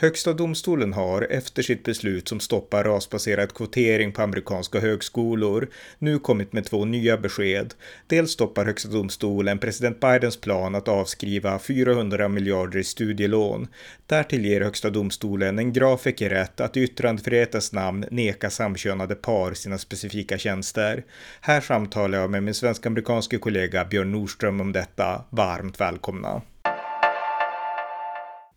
Högsta 0.00 0.32
domstolen 0.32 0.92
har, 0.92 1.22
efter 1.30 1.62
sitt 1.62 1.84
beslut 1.84 2.28
som 2.28 2.40
stoppar 2.40 2.84
rasbaserad 2.84 3.54
kvotering 3.54 4.12
på 4.12 4.22
amerikanska 4.22 4.80
högskolor, 4.80 5.68
nu 5.98 6.18
kommit 6.18 6.52
med 6.52 6.64
två 6.64 6.84
nya 6.84 7.16
besked. 7.16 7.74
Dels 8.06 8.30
stoppar 8.30 8.64
Högsta 8.64 8.88
domstolen 8.88 9.58
president 9.58 10.00
Bidens 10.00 10.40
plan 10.40 10.74
att 10.74 10.88
avskriva 10.88 11.58
400 11.58 12.28
miljarder 12.28 12.78
i 12.78 12.84
studielån. 12.84 13.68
Därtill 14.06 14.44
ger 14.44 14.60
Högsta 14.60 14.90
domstolen 14.90 15.58
en 15.58 15.72
grafiker 15.72 16.30
rätt 16.30 16.60
att 16.60 16.76
i 16.76 16.80
yttrandefrihetens 16.80 17.72
namn 17.72 18.04
neka 18.10 18.50
samkönade 18.50 19.14
par 19.14 19.54
sina 19.54 19.78
specifika 19.78 20.38
tjänster. 20.38 21.04
Här 21.40 21.60
samtalar 21.60 22.18
jag 22.18 22.30
med 22.30 22.42
min 22.42 22.54
svensk-amerikanske 22.54 23.38
kollega 23.38 23.84
Björn 23.84 24.12
Nordström 24.12 24.60
om 24.60 24.72
detta. 24.72 25.24
Varmt 25.30 25.80
välkomna! 25.80 26.42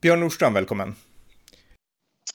Björn 0.01 0.19
Nordström, 0.19 0.53
välkommen! 0.53 0.95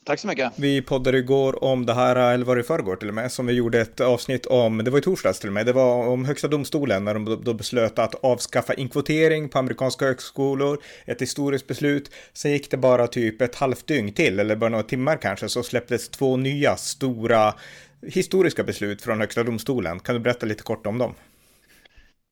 Tack 0.09 0.21
så 0.21 0.27
mycket. 0.27 0.53
Vi 0.57 0.83
poddade 0.83 1.19
igår 1.19 1.65
om 1.65 1.87
det 1.87 1.95
här, 1.95 2.17
eller 2.17 2.45
var 2.45 2.57
det 2.57 2.61
i 2.61 2.65
förrgår 2.65 2.97
till 2.97 3.09
och 3.09 3.15
med, 3.15 3.33
som 3.33 3.47
vi 3.47 3.53
gjorde 3.53 3.80
ett 3.80 4.01
avsnitt 4.01 4.47
om, 4.47 4.84
det 4.84 4.91
var 4.91 4.98
i 4.98 5.03
torsdags 5.03 5.39
till 5.39 5.48
och 5.48 5.53
med, 5.53 5.67
det 5.67 5.73
var 5.73 6.07
om 6.07 6.25
Högsta 6.25 6.48
domstolen 6.48 7.05
när 7.05 7.15
de 7.15 7.43
då 7.45 7.55
beslöt 7.55 7.98
att 7.98 8.15
avskaffa 8.25 8.75
inkvotering 8.75 9.48
på 9.48 9.59
amerikanska 9.59 10.05
högskolor, 10.05 10.79
ett 11.06 11.23
historiskt 11.23 11.67
beslut. 11.67 12.11
Sen 12.33 12.53
gick 12.53 12.70
det 12.70 12.77
bara 12.77 13.06
typ 13.06 13.42
ett 13.42 13.55
halvt 13.55 13.86
dygn 13.86 14.12
till, 14.12 14.41
eller 14.41 14.56
bara 14.56 14.70
några 14.70 14.84
timmar 14.84 15.17
kanske, 15.17 15.48
så 15.48 15.62
släpptes 15.62 16.09
två 16.09 16.36
nya 16.36 16.77
stora 16.77 17.55
historiska 18.03 18.64
beslut 18.64 19.03
från 19.03 19.20
Högsta 19.20 19.42
domstolen. 19.42 20.01
Kan 20.01 20.14
du 20.14 20.20
berätta 20.20 20.47
lite 20.47 20.62
kort 20.62 20.86
om 20.86 20.98
dem? 20.98 21.14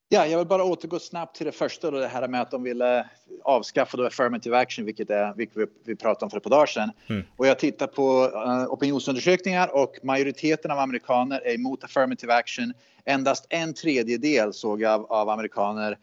Ja, 0.09 0.27
jag 0.27 0.39
vill 0.39 0.47
bara 0.47 0.65
återgå 0.65 0.99
snabbt 0.99 1.37
till 1.37 1.47
det 1.47 1.53
första, 1.53 1.91
då, 1.91 1.99
det 1.99 2.09
här 2.09 2.29
med 2.29 2.41
att 2.41 2.51
de 2.51 2.63
ville 2.63 3.09
avskaffa 3.45 3.97
då 3.97 4.07
affirmative 4.07 4.59
action, 4.59 4.85
vilket, 4.85 5.11
är, 5.11 5.35
vilket 5.35 5.57
vi, 5.57 5.67
vi 5.85 5.97
pratade 5.97 6.25
om 6.25 6.31
för 6.31 6.37
ett 6.37 6.43
par 6.43 6.51
dagar 6.51 6.67
sedan. 6.67 6.91
Mm. 7.07 7.23
Och 7.37 7.47
jag 7.47 7.59
tittar 7.59 7.87
på 7.87 8.25
uh, 8.25 8.73
opinionsundersökningar 8.73 9.75
och 9.75 9.99
majoriteten 10.03 10.71
av 10.71 10.79
amerikaner 10.79 11.41
är 11.45 11.55
emot 11.55 11.85
affirmative 11.85 12.35
action. 12.35 12.73
Endast 13.05 13.47
en 13.49 13.75
tredjedel 13.75 14.53
såg 14.53 14.81
jag 14.81 14.93
av, 14.93 15.13
av 15.13 15.29
amerikaner 15.29 15.99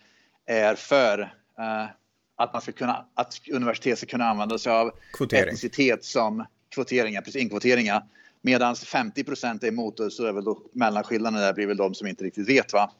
är 0.45 0.75
för 0.75 1.19
uh, 1.19 1.85
att 2.35 2.53
man 2.53 2.61
ska 2.61 2.71
kunna, 2.71 3.05
att 3.13 3.39
universitet 3.51 3.97
ska 3.97 4.07
kunna 4.07 4.25
använda 4.25 4.57
sig 4.57 4.71
av 4.71 4.91
Kvotering. 5.13 5.43
etnicitet 5.43 6.03
som 6.03 6.45
kvoteringar, 6.71 7.21
precis 7.21 7.41
inkvoteringar. 7.41 8.03
Medan 8.41 8.75
50 8.75 9.23
procent 9.23 9.63
är 9.63 9.67
emot 9.67 10.13
så 10.13 10.25
är 10.25 10.33
väl 10.33 10.43
då 10.43 10.61
mellanskillnaden 10.73 11.41
där 11.41 11.53
blir 11.53 11.67
väl 11.67 11.77
de 11.77 11.93
som 11.93 12.07
inte 12.07 12.23
riktigt 12.23 12.49
vet 12.49 12.73
va. 12.73 12.91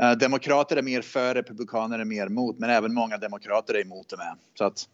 Eh, 0.00 0.12
demokrater 0.12 0.76
är 0.76 0.82
mer 0.82 1.02
för, 1.02 1.34
republikaner 1.34 1.98
är 1.98 2.04
mer 2.04 2.26
emot, 2.26 2.58
men 2.58 2.70
även 2.70 2.94
många 2.94 3.18
demokrater 3.18 3.74
är 3.74 3.80
emot 3.80 4.08
det 4.08 4.16
med. 4.16 4.36
Så 4.58 4.64
att 4.64 4.84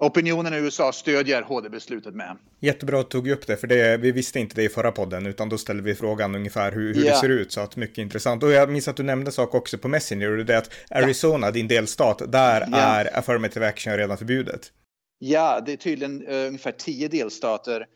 opinionen 0.00 0.54
i 0.54 0.56
USA 0.56 0.92
stödjer 0.92 1.42
HD-beslutet 1.42 2.14
med. 2.14 2.36
Jättebra 2.60 3.00
att 3.00 3.10
du 3.10 3.18
tog 3.18 3.28
upp 3.28 3.46
det, 3.46 3.56
för 3.56 3.66
det, 3.66 3.96
vi 3.96 4.12
visste 4.12 4.40
inte 4.40 4.54
det 4.54 4.62
i 4.62 4.68
förra 4.68 4.92
podden, 4.92 5.26
utan 5.26 5.48
då 5.48 5.58
ställde 5.58 5.82
vi 5.82 5.94
frågan 5.94 6.34
ungefär 6.34 6.72
hur, 6.72 6.94
hur 6.94 7.04
yeah. 7.04 7.14
det 7.14 7.20
ser 7.20 7.28
ut, 7.28 7.52
så 7.52 7.60
att 7.60 7.76
mycket 7.76 7.98
intressant. 7.98 8.42
Och 8.42 8.52
jag 8.52 8.70
minns 8.70 8.88
att 8.88 8.96
du 8.96 9.02
nämnde 9.02 9.32
sak 9.32 9.54
också 9.54 9.78
på 9.78 9.88
Messenger, 9.88 10.38
och 10.38 10.46
det 10.46 10.54
är 10.54 10.58
att 10.58 10.70
Arizona, 10.90 11.46
yeah. 11.46 11.52
din 11.52 11.68
delstat, 11.68 12.32
där 12.32 12.60
yeah. 12.60 12.96
är 12.96 13.18
affirmative 13.18 13.66
action 13.66 13.96
redan 13.96 14.18
förbjudet. 14.18 14.72
Ja, 15.18 15.62
det 15.66 15.72
är 15.72 15.76
tydligen 15.76 16.26
uh, 16.26 16.46
ungefär 16.46 16.72
tio 16.72 17.08
delstater 17.08 17.86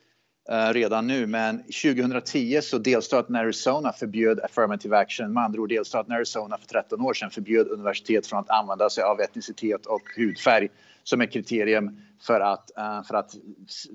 Eh, 0.48 0.72
redan 0.72 1.06
nu. 1.06 1.26
Men 1.26 1.62
2010 1.62 2.60
så 2.62 2.78
delstaten 2.78 3.36
Arizona 3.36 3.92
förbjöd 3.92 4.40
affirmative 4.40 4.96
action. 4.98 5.32
Med 5.32 5.42
andra 5.44 5.60
ord 5.60 5.68
delstaten 5.68 6.12
Arizona 6.12 6.58
för 6.58 6.66
13 6.66 7.00
år 7.00 7.14
sedan 7.14 7.30
förbjöd 7.30 7.68
universitet 7.68 8.26
från 8.26 8.38
att 8.38 8.50
använda 8.50 8.90
sig 8.90 9.04
av 9.04 9.20
etnicitet 9.20 9.86
och 9.86 10.02
hudfärg 10.16 10.68
som 11.04 11.20
ett 11.20 11.32
kriterium 11.32 12.00
för 12.22 12.40
att, 12.40 12.70
uh, 12.78 13.02
för 13.02 13.14
att 13.14 13.34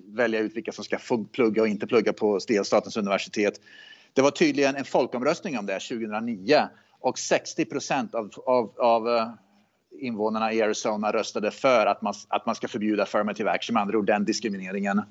välja 0.05 0.39
ut 0.39 0.55
vilka 0.55 0.71
som 0.71 0.83
ska 0.83 0.97
plugga 1.31 1.61
och 1.61 1.67
inte 1.67 1.87
plugga 1.87 2.13
på 2.13 2.39
delstatens 2.47 2.97
universitet. 2.97 3.61
Det 4.13 4.21
var 4.21 4.31
tydligen 4.31 4.75
en 4.75 4.85
folkomröstning 4.85 5.59
om 5.59 5.65
det 5.65 5.79
2009 5.79 6.67
och 6.99 7.19
60 7.19 7.65
procent 7.65 8.15
av, 8.15 8.31
av, 8.45 8.73
av 8.77 9.07
uh, 9.07 9.27
invånarna 9.99 10.53
i 10.53 10.61
Arizona 10.61 11.11
röstade 11.11 11.51
för 11.51 11.85
att 11.85 12.01
man, 12.01 12.13
att 12.27 12.45
man 12.45 12.55
ska 12.55 12.67
förbjuda 12.67 13.03
affirmative 13.03 13.51
action, 13.51 13.73
med 13.73 13.81
andra 13.81 13.97
ord 13.97 14.05
den 14.05 14.25
diskrimineringen. 14.25 15.01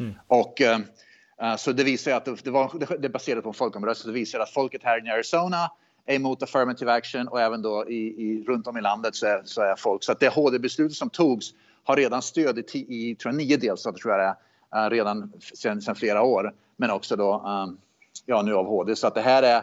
Mm. 0.00 0.14
Och 0.26 0.60
uh, 0.60 1.56
så 1.56 1.72
det 1.72 1.84
visar 1.84 2.12
att 2.12 2.24
det, 2.24 2.50
var 2.50 2.98
det 2.98 3.08
baserat 3.08 3.42
på 3.42 3.48
en 3.48 3.54
folkomröstning. 3.54 4.14
Det 4.14 4.20
visar 4.20 4.40
att 4.40 4.50
folket 4.50 4.82
här 4.84 5.06
i 5.06 5.10
Arizona 5.10 5.70
är 6.06 6.14
emot 6.14 6.42
affirmative 6.42 6.92
action 6.92 7.28
och 7.28 7.40
även 7.40 7.62
då 7.62 7.88
i, 7.88 7.94
i, 7.94 8.44
runt 8.46 8.66
om 8.66 8.76
i 8.76 8.80
landet 8.80 9.14
så 9.14 9.26
är, 9.26 9.42
så 9.44 9.62
är 9.62 9.76
folk. 9.76 10.02
Så 10.02 10.12
att 10.12 10.20
det 10.20 10.28
HD-beslutet 10.28 10.96
som 10.96 11.10
togs 11.10 11.54
har 11.84 11.96
redan 11.96 12.22
stöd 12.22 12.58
i, 12.58 12.62
i 13.10 13.14
tror 13.14 13.32
jag, 13.32 13.38
nio 13.38 13.56
delstater 13.56 13.98
tror 13.98 14.14
jag 14.14 14.20
det 14.20 14.36
är, 14.78 14.84
uh, 14.86 14.90
redan 14.90 15.32
sedan, 15.54 15.82
sen 15.82 15.94
flera 15.94 16.22
år. 16.22 16.54
Men 16.76 16.90
också 16.90 17.16
då 17.16 17.46
um, 17.46 17.78
ja, 18.26 18.42
nu 18.42 18.54
av 18.54 18.66
HD. 18.66 18.96
Så 18.96 19.06
att 19.06 19.14
det 19.14 19.20
här 19.20 19.42
är, 19.42 19.62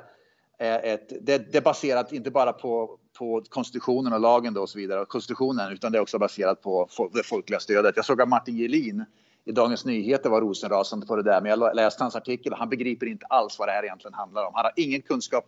är 0.58 0.94
ett, 0.94 1.10
det, 1.22 1.52
det, 1.52 1.58
är 1.58 1.62
baserat 1.62 2.12
inte 2.12 2.32
bara 2.32 2.54
på, 2.54 2.98
på 3.18 3.44
konstitutionen 3.50 4.14
och 4.14 4.20
lagen 4.20 4.54
då 4.54 4.62
och 4.62 4.70
så 4.70 4.80
vidare, 4.80 5.06
konstitutionen, 5.06 5.72
utan 5.72 5.92
det 5.92 5.98
är 5.98 6.02
också 6.02 6.20
baserat 6.20 6.62
på 6.62 6.90
det 7.14 7.24
folkliga 7.24 7.60
stödet. 7.60 7.96
Jag 7.96 8.06
såg 8.06 8.22
att 8.22 8.30
Martin 8.30 8.58
Gelin 8.58 9.06
i 9.46 9.52
Dagens 9.52 9.86
Nyheter 9.86 10.30
var 10.30 10.42
rosenrasande 10.42 11.06
på 11.06 11.16
det 11.16 11.24
där. 11.24 11.42
Men 11.42 11.50
jag 11.50 11.76
läste 11.76 12.04
hans 12.04 12.16
artikel 12.16 12.54
han 12.54 12.70
begriper 12.70 13.06
inte 13.06 13.26
alls 13.26 13.60
vad 13.60 13.68
det 13.68 13.72
här 13.72 13.84
egentligen 13.84 14.14
handlar 14.14 14.46
om. 14.46 14.54
Han 14.56 14.66
har 14.66 14.74
ingen 14.76 15.02
kunskap. 15.02 15.46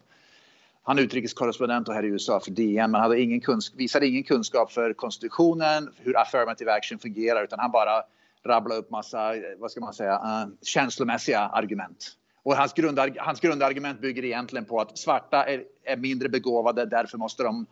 Han 0.84 1.00
är 1.00 1.04
utrikeskorrespondent 1.04 1.88
och 1.88 1.94
här 1.94 2.04
i 2.04 2.08
USA 2.08 2.40
för 2.40 2.52
DN, 2.52 2.92
men 2.92 3.02
hade 3.02 3.22
ingen 3.22 3.42
kunskap, 3.42 3.80
visade 3.80 4.08
ingen 4.08 4.24
kunskap 4.24 4.72
för 4.72 4.94
konstitutionen, 4.94 5.90
hur 5.98 6.18
affirmative 6.18 6.72
action 6.72 7.00
fungerar, 7.00 7.44
utan 7.44 7.60
han 7.60 7.72
bara 7.72 8.04
rabblade 8.46 8.80
upp 8.80 8.90
massa, 8.90 9.34
vad 9.58 9.72
ska 9.72 9.82
man 9.82 9.94
säga, 9.94 10.14
uh, 10.14 10.54
känslomässiga 10.62 11.40
argument. 11.40 12.18
Och 12.44 12.56
hans, 12.56 12.74
grundar, 12.74 13.16
hans 13.18 13.40
grundargument 13.40 14.02
bygger 14.02 14.26
egentligen 14.26 14.66
på 14.66 14.82
att 14.82 14.98
svarta 14.98 15.46
är, 15.46 15.64
är 15.84 15.98
mindre 15.98 16.30
begåvade, 16.30 16.86
därför 16.86 17.18
måste 17.18 17.44
de 17.44 17.66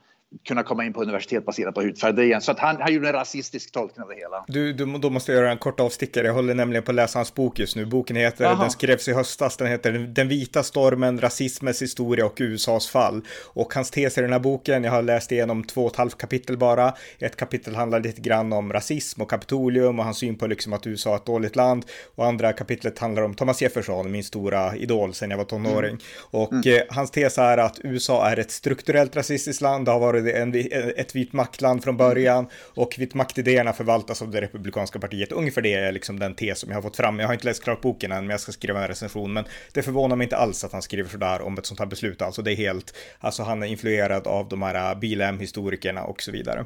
kunna 0.48 0.64
komma 0.64 0.86
in 0.86 0.94
på 0.94 1.02
universitet 1.02 1.46
baserat 1.46 1.76
på 1.76 1.82
hudfärg. 1.82 2.26
igen. 2.26 2.42
Så 2.42 2.52
att 2.52 2.60
han, 2.60 2.82
han 2.82 2.94
gjorde 2.94 3.08
en 3.08 3.14
rasistisk 3.14 3.72
tolkning 3.72 4.04
av 4.04 4.10
det 4.10 4.16
hela. 4.16 4.46
Du, 4.48 4.74
du, 4.74 4.98
då 4.98 5.10
måste 5.10 5.32
jag 5.32 5.42
göra 5.42 5.52
en 5.52 5.58
kort 5.58 5.80
avstickare. 5.80 6.28
Jag 6.28 6.34
håller 6.34 6.54
nämligen 6.54 6.84
på 6.84 6.92
att 6.92 6.96
läsa 6.96 7.20
hans 7.20 7.34
bok 7.34 7.60
just 7.60 7.76
nu. 7.76 7.86
Boken 7.86 8.16
heter, 8.16 8.46
Aha. 8.46 8.62
den 8.62 8.72
skrevs 8.72 9.08
i 9.08 9.14
höstas, 9.14 9.58
den 9.58 9.68
heter 9.68 9.92
Den 9.92 10.28
vita 10.28 10.64
stormen, 10.64 11.22
rasismens 11.22 11.82
historia 11.82 12.26
och 12.26 12.38
USAs 12.38 12.90
fall. 12.90 13.22
Och 13.54 13.74
hans 13.74 13.92
tes 13.92 14.18
i 14.18 14.22
den 14.22 14.32
här 14.32 14.40
boken, 14.40 14.84
jag 14.84 14.92
har 14.92 15.02
läst 15.02 15.32
igenom 15.32 15.64
två 15.64 15.86
och 15.86 15.92
ett 15.92 15.98
halvt 15.98 16.18
kapitel 16.18 16.58
bara. 16.58 16.94
Ett 17.20 17.36
kapitel 17.36 17.76
handlar 17.76 18.00
lite 18.00 18.22
grann 18.22 18.54
om 18.54 18.74
rasism 18.74 19.22
och 19.22 19.30
kapitolium 19.30 20.00
och 20.00 20.06
hans 20.06 20.18
syn 20.18 20.38
på 20.38 20.48
liksom 20.48 20.74
att 20.74 20.88
USA 20.88 21.12
är 21.12 21.16
ett 21.16 21.26
dåligt 21.26 21.56
land. 21.56 21.86
Och 22.16 22.26
andra 22.26 22.54
kapitlet 22.54 23.00
handlar 23.00 23.24
om 23.24 23.34
Thomas 23.34 23.62
Jefferson, 23.62 24.12
min 24.12 24.24
stora 24.24 24.76
idol 24.76 25.14
sen 25.14 25.32
jag 25.32 25.38
var 25.38 25.46
tonåring. 25.46 25.90
Mm. 25.90 26.02
Och 26.32 26.54
mm. 26.54 26.62
Eh, 26.66 26.82
hans 26.90 27.12
tes 27.12 27.38
är 27.38 27.58
att 27.58 27.80
USA 27.84 28.30
är 28.30 28.40
ett 28.40 28.52
strukturellt 28.52 29.16
rasistiskt 29.16 29.62
land. 29.62 29.86
Det 29.86 29.92
har 29.92 30.00
varit 30.00 30.21
en, 30.28 30.56
ett 30.96 31.16
vit 31.16 31.34
maktland 31.34 31.84
från 31.84 31.98
början 31.98 32.48
och 32.56 32.96
vit 32.98 33.14
maktidéerna 33.14 33.74
förvaltas 33.74 34.22
av 34.22 34.32
det 34.32 34.42
republikanska 34.42 35.00
partiet. 35.00 35.32
Ungefär 35.32 35.62
det 35.62 35.74
är 35.74 35.92
liksom 35.92 36.20
den 36.20 36.36
tes 36.36 36.60
som 36.60 36.70
jag 36.70 36.78
har 36.78 36.82
fått 36.82 36.98
fram. 36.98 37.20
Jag 37.20 37.28
har 37.28 37.34
inte 37.34 37.46
läst 37.46 37.64
klart 37.64 37.82
boken 37.82 38.12
än, 38.12 38.24
men 38.24 38.30
jag 38.30 38.40
ska 38.40 38.52
skriva 38.52 38.82
en 38.82 38.88
recension. 38.88 39.34
Men 39.34 39.46
det 39.74 39.84
förvånar 39.84 40.16
mig 40.16 40.26
inte 40.26 40.38
alls 40.38 40.64
att 40.64 40.72
han 40.72 40.82
skriver 40.82 41.10
sådär 41.10 41.42
om 41.42 41.58
ett 41.58 41.66
sånt 41.66 41.80
här 41.80 41.88
beslut. 41.88 42.22
Alltså 42.22 42.42
det 42.42 42.52
är 42.52 42.56
helt, 42.56 42.96
alltså 43.20 43.44
han 43.44 43.64
är 43.64 43.68
influerad 43.68 44.28
av 44.28 44.50
de 44.50 44.62
här 44.62 44.96
Bilem-historikerna 44.96 46.04
och 46.04 46.22
så 46.22 46.32
vidare. 46.32 46.66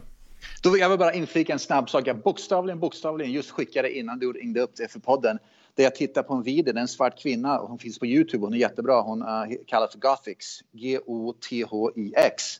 Då 0.63 0.69
vill 0.69 0.81
jag 0.81 0.99
bara 0.99 1.13
inflika 1.13 1.53
en 1.53 1.59
snabb 1.59 1.89
sak. 1.89 2.07
Jag 2.07 2.21
bokstavligen, 2.21 2.79
bokstavligen 2.79 3.31
just 3.31 3.51
skickade 3.51 3.97
innan 3.97 4.19
du 4.19 4.31
ringde 4.31 4.61
upp 4.61 4.75
det 4.75 4.91
för 4.91 4.99
podden. 4.99 5.39
Där 5.75 5.83
jag 5.83 5.95
tittar 5.95 6.23
på 6.23 6.33
en 6.33 6.43
video, 6.43 6.73
det 6.73 6.79
är 6.79 6.81
en 6.81 6.87
svart 6.87 7.19
kvinna, 7.19 7.57
hon 7.57 7.79
finns 7.79 7.99
på 7.99 8.05
Youtube, 8.05 8.45
hon 8.45 8.53
är 8.53 8.57
jättebra. 8.57 9.01
Hon 9.01 9.21
uh, 9.21 9.27
kallas 9.67 9.91
för 9.91 9.99
Gothix. 9.99 10.59
G-O-T-H-I-X. 10.71 12.59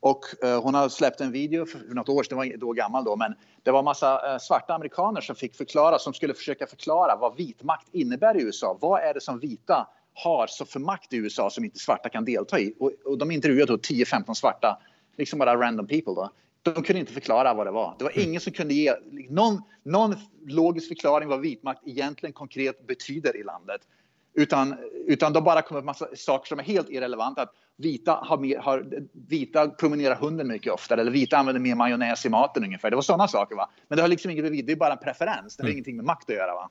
Och 0.00 0.24
uh, 0.44 0.62
hon 0.62 0.74
har 0.74 0.88
släppt 0.88 1.20
en 1.20 1.32
video 1.32 1.66
för, 1.66 1.78
något 1.94 2.08
år 2.08 2.22
sedan, 2.22 2.38
den 2.38 2.48
var 2.50 2.56
då 2.56 2.72
gammal 2.72 3.04
då, 3.04 3.16
men 3.16 3.34
det 3.62 3.70
var 3.70 3.82
massa 3.82 4.32
uh, 4.32 4.38
svarta 4.38 4.74
amerikaner 4.74 5.20
som 5.20 5.36
fick 5.36 5.56
förklara, 5.56 5.98
som 5.98 6.14
skulle 6.14 6.34
försöka 6.34 6.66
förklara 6.66 7.16
vad 7.16 7.36
vit 7.36 7.62
makt 7.62 7.88
innebär 7.92 8.36
i 8.36 8.42
USA. 8.42 8.78
Vad 8.80 9.00
är 9.02 9.14
det 9.14 9.20
som 9.20 9.38
vita 9.38 9.88
har 10.14 10.46
så 10.46 10.64
för 10.64 10.80
makt 10.80 11.12
i 11.12 11.16
USA 11.16 11.50
som 11.50 11.64
inte 11.64 11.78
svarta 11.78 12.08
kan 12.08 12.24
delta 12.24 12.60
i? 12.60 12.74
Och, 12.78 12.92
och 13.04 13.18
de 13.18 13.30
intervjuade 13.30 13.72
då 13.72 13.76
10-15 13.76 14.34
svarta, 14.34 14.78
liksom 15.16 15.38
bara 15.38 15.56
random 15.56 15.86
people 15.86 16.14
då. 16.14 16.30
De 16.62 16.74
kunde 16.74 17.00
inte 17.00 17.12
förklara 17.12 17.54
vad 17.54 17.66
det 17.66 17.70
var. 17.70 17.94
Det 17.98 18.04
var 18.04 18.10
mm. 18.10 18.28
ingen 18.28 18.40
som 18.40 18.52
kunde 18.52 18.74
ge 18.74 18.94
någon, 19.28 19.62
någon 19.82 20.14
logisk 20.46 20.88
förklaring 20.88 21.28
vad 21.28 21.40
vitmakt 21.40 21.86
egentligen 21.86 22.32
konkret 22.32 22.86
betyder 22.86 23.36
i 23.36 23.42
landet. 23.42 23.80
Utan, 24.34 24.76
utan 25.06 25.32
de 25.32 25.44
bara 25.44 25.62
kommer 25.62 25.80
med 25.80 25.86
massa 25.86 26.06
saker 26.16 26.48
som 26.48 26.58
är 26.58 26.62
helt 26.62 26.90
irrelevanta. 26.90 27.42
Att 27.42 27.52
vita, 27.76 28.12
har 28.12 28.38
mer, 28.38 28.58
har, 28.58 28.86
vita 29.28 29.68
promenerar 29.68 30.14
hunden 30.14 30.48
mycket 30.48 30.72
oftare 30.72 31.00
eller 31.00 31.10
vita 31.10 31.36
använder 31.36 31.60
mer 31.60 31.74
majonnäs 31.74 32.26
i 32.26 32.28
maten 32.28 32.64
ungefär. 32.64 32.90
Det 32.90 32.96
var 32.96 33.02
sådana 33.02 33.28
saker. 33.28 33.56
va. 33.56 33.70
Men 33.88 33.96
det 33.96 34.02
har 34.02 34.08
liksom 34.08 34.30
inget 34.30 34.66
det 34.66 34.72
är 34.72 34.76
bara 34.76 34.92
en 34.92 34.98
preferens. 34.98 35.56
Det 35.56 35.62
har 35.62 35.68
mm. 35.68 35.72
ingenting 35.72 35.96
med 35.96 36.04
makt 36.04 36.30
att 36.30 36.36
göra. 36.36 36.54
va. 36.54 36.70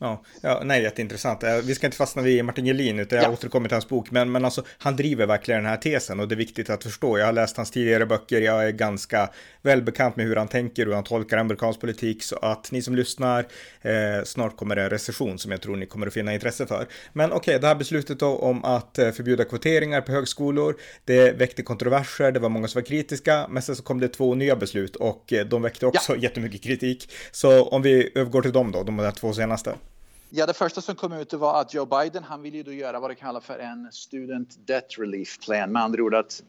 Ja, 0.00 0.22
ja, 0.40 0.60
nej, 0.64 0.82
jätteintressant. 0.82 1.42
Eh, 1.42 1.56
vi 1.56 1.74
ska 1.74 1.86
inte 1.86 1.96
fastna 1.96 2.22
vid 2.22 2.44
Martin 2.44 2.66
Gelin, 2.66 2.98
utan 2.98 3.18
jag 3.18 3.26
ja. 3.26 3.32
återkommer 3.32 3.68
till 3.68 3.74
hans 3.74 3.88
bok. 3.88 4.10
Men, 4.10 4.32
men 4.32 4.44
alltså, 4.44 4.64
han 4.78 4.96
driver 4.96 5.26
verkligen 5.26 5.62
den 5.62 5.70
här 5.70 5.76
tesen 5.76 6.20
och 6.20 6.28
det 6.28 6.34
är 6.34 6.36
viktigt 6.36 6.70
att 6.70 6.82
förstå. 6.82 7.18
Jag 7.18 7.26
har 7.26 7.32
läst 7.32 7.56
hans 7.56 7.70
tidigare 7.70 8.06
böcker, 8.06 8.40
jag 8.40 8.68
är 8.68 8.70
ganska 8.70 9.30
välbekant 9.62 10.16
med 10.16 10.26
hur 10.26 10.36
han 10.36 10.48
tänker 10.48 10.82
och 10.82 10.88
hur 10.88 10.94
han 10.94 11.04
tolkar 11.04 11.38
amerikansk 11.38 11.80
politik. 11.80 12.22
Så 12.22 12.36
att 12.36 12.72
ni 12.72 12.82
som 12.82 12.96
lyssnar, 12.96 13.46
eh, 13.82 14.24
snart 14.24 14.56
kommer 14.56 14.76
det 14.76 14.82
en 14.82 14.90
recession 14.90 15.38
som 15.38 15.50
jag 15.50 15.60
tror 15.60 15.76
ni 15.76 15.86
kommer 15.86 16.06
att 16.06 16.14
finna 16.14 16.34
intresse 16.34 16.66
för. 16.66 16.86
Men 17.12 17.32
okej, 17.32 17.38
okay, 17.38 17.58
det 17.58 17.66
här 17.66 17.74
beslutet 17.74 18.20
då 18.20 18.38
om 18.38 18.64
att 18.64 18.98
eh, 18.98 19.10
förbjuda 19.10 19.44
kvoteringar 19.44 20.00
på 20.00 20.12
högskolor, 20.12 20.76
det 21.04 21.32
väckte 21.32 21.62
kontroverser, 21.62 22.32
det 22.32 22.40
var 22.40 22.48
många 22.48 22.68
som 22.68 22.80
var 22.80 22.86
kritiska, 22.86 23.46
men 23.50 23.62
sen 23.62 23.76
så 23.76 23.82
kom 23.82 24.00
det 24.00 24.08
två 24.08 24.34
nya 24.34 24.56
beslut 24.56 24.96
och 24.96 25.32
eh, 25.32 25.46
de 25.46 25.62
väckte 25.62 25.86
också 25.86 26.12
ja. 26.12 26.18
jättemycket 26.22 26.62
kritik. 26.62 27.10
Så 27.30 27.64
om 27.64 27.82
vi 27.82 28.12
övergår 28.14 28.42
till 28.42 28.52
dem 28.52 28.72
då, 28.72 28.82
de 28.82 28.96
där 28.96 29.10
två 29.10 29.32
senaste. 29.32 29.74
Ja, 30.30 30.46
det 30.46 30.54
första 30.54 30.80
som 30.80 30.94
kom 30.94 31.12
ut 31.12 31.32
var 31.32 31.60
att 31.60 31.74
Joe 31.74 31.86
Biden, 31.86 32.24
han 32.24 32.42
vill 32.42 32.54
ju 32.54 32.62
då 32.62 32.72
göra 32.72 33.00
vad 33.00 33.10
det 33.10 33.14
kallas 33.14 33.44
för 33.44 33.58
en 33.58 33.92
student 33.92 34.66
debt 34.66 34.98
relief 34.98 35.38
plan. 35.38 35.72
Med 35.72 35.82
andra 35.82 36.02
ord 36.02 36.14
att 36.14 36.42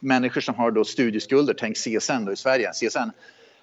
människor 0.00 0.40
som 0.40 0.54
har 0.54 0.70
då 0.70 0.84
studieskulder, 0.84 1.54
tänk 1.58 1.76
CSN 1.76 2.24
då 2.24 2.32
i 2.32 2.36
Sverige, 2.36 2.72
CSN, 2.72 3.10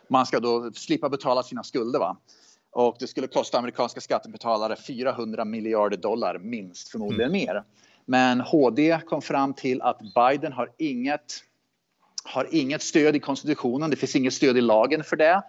man 0.08 0.26
ska 0.26 0.40
då 0.40 0.72
slippa 0.74 1.10
betala 1.10 1.44
sina 1.44 1.64
skulder 1.64 2.00
va. 2.00 2.18
Och 2.72 2.96
det 3.00 3.08
skulle 3.08 3.28
kosta 3.28 3.58
amerikanska 3.58 4.02
skattebetalare 4.02 4.76
400 4.76 5.46
miljarder 5.46 5.98
dollar 5.98 6.38
minst, 6.38 6.90
förmodligen 6.90 7.32
mm. 7.32 7.32
mer. 7.32 7.64
Men 8.06 8.42
HD 8.42 9.00
kom 9.06 9.22
fram 9.22 9.54
till 9.54 9.82
att 9.82 10.00
Biden 10.16 10.54
har 10.54 10.72
inget, 10.78 11.44
har 12.24 12.48
inget 12.52 12.82
stöd 12.82 13.16
i 13.16 13.20
konstitutionen, 13.20 13.90
det 13.90 13.96
finns 13.96 14.16
inget 14.16 14.34
stöd 14.34 14.58
i 14.58 14.62
lagen 14.62 15.04
för 15.04 15.16
det. 15.16 15.44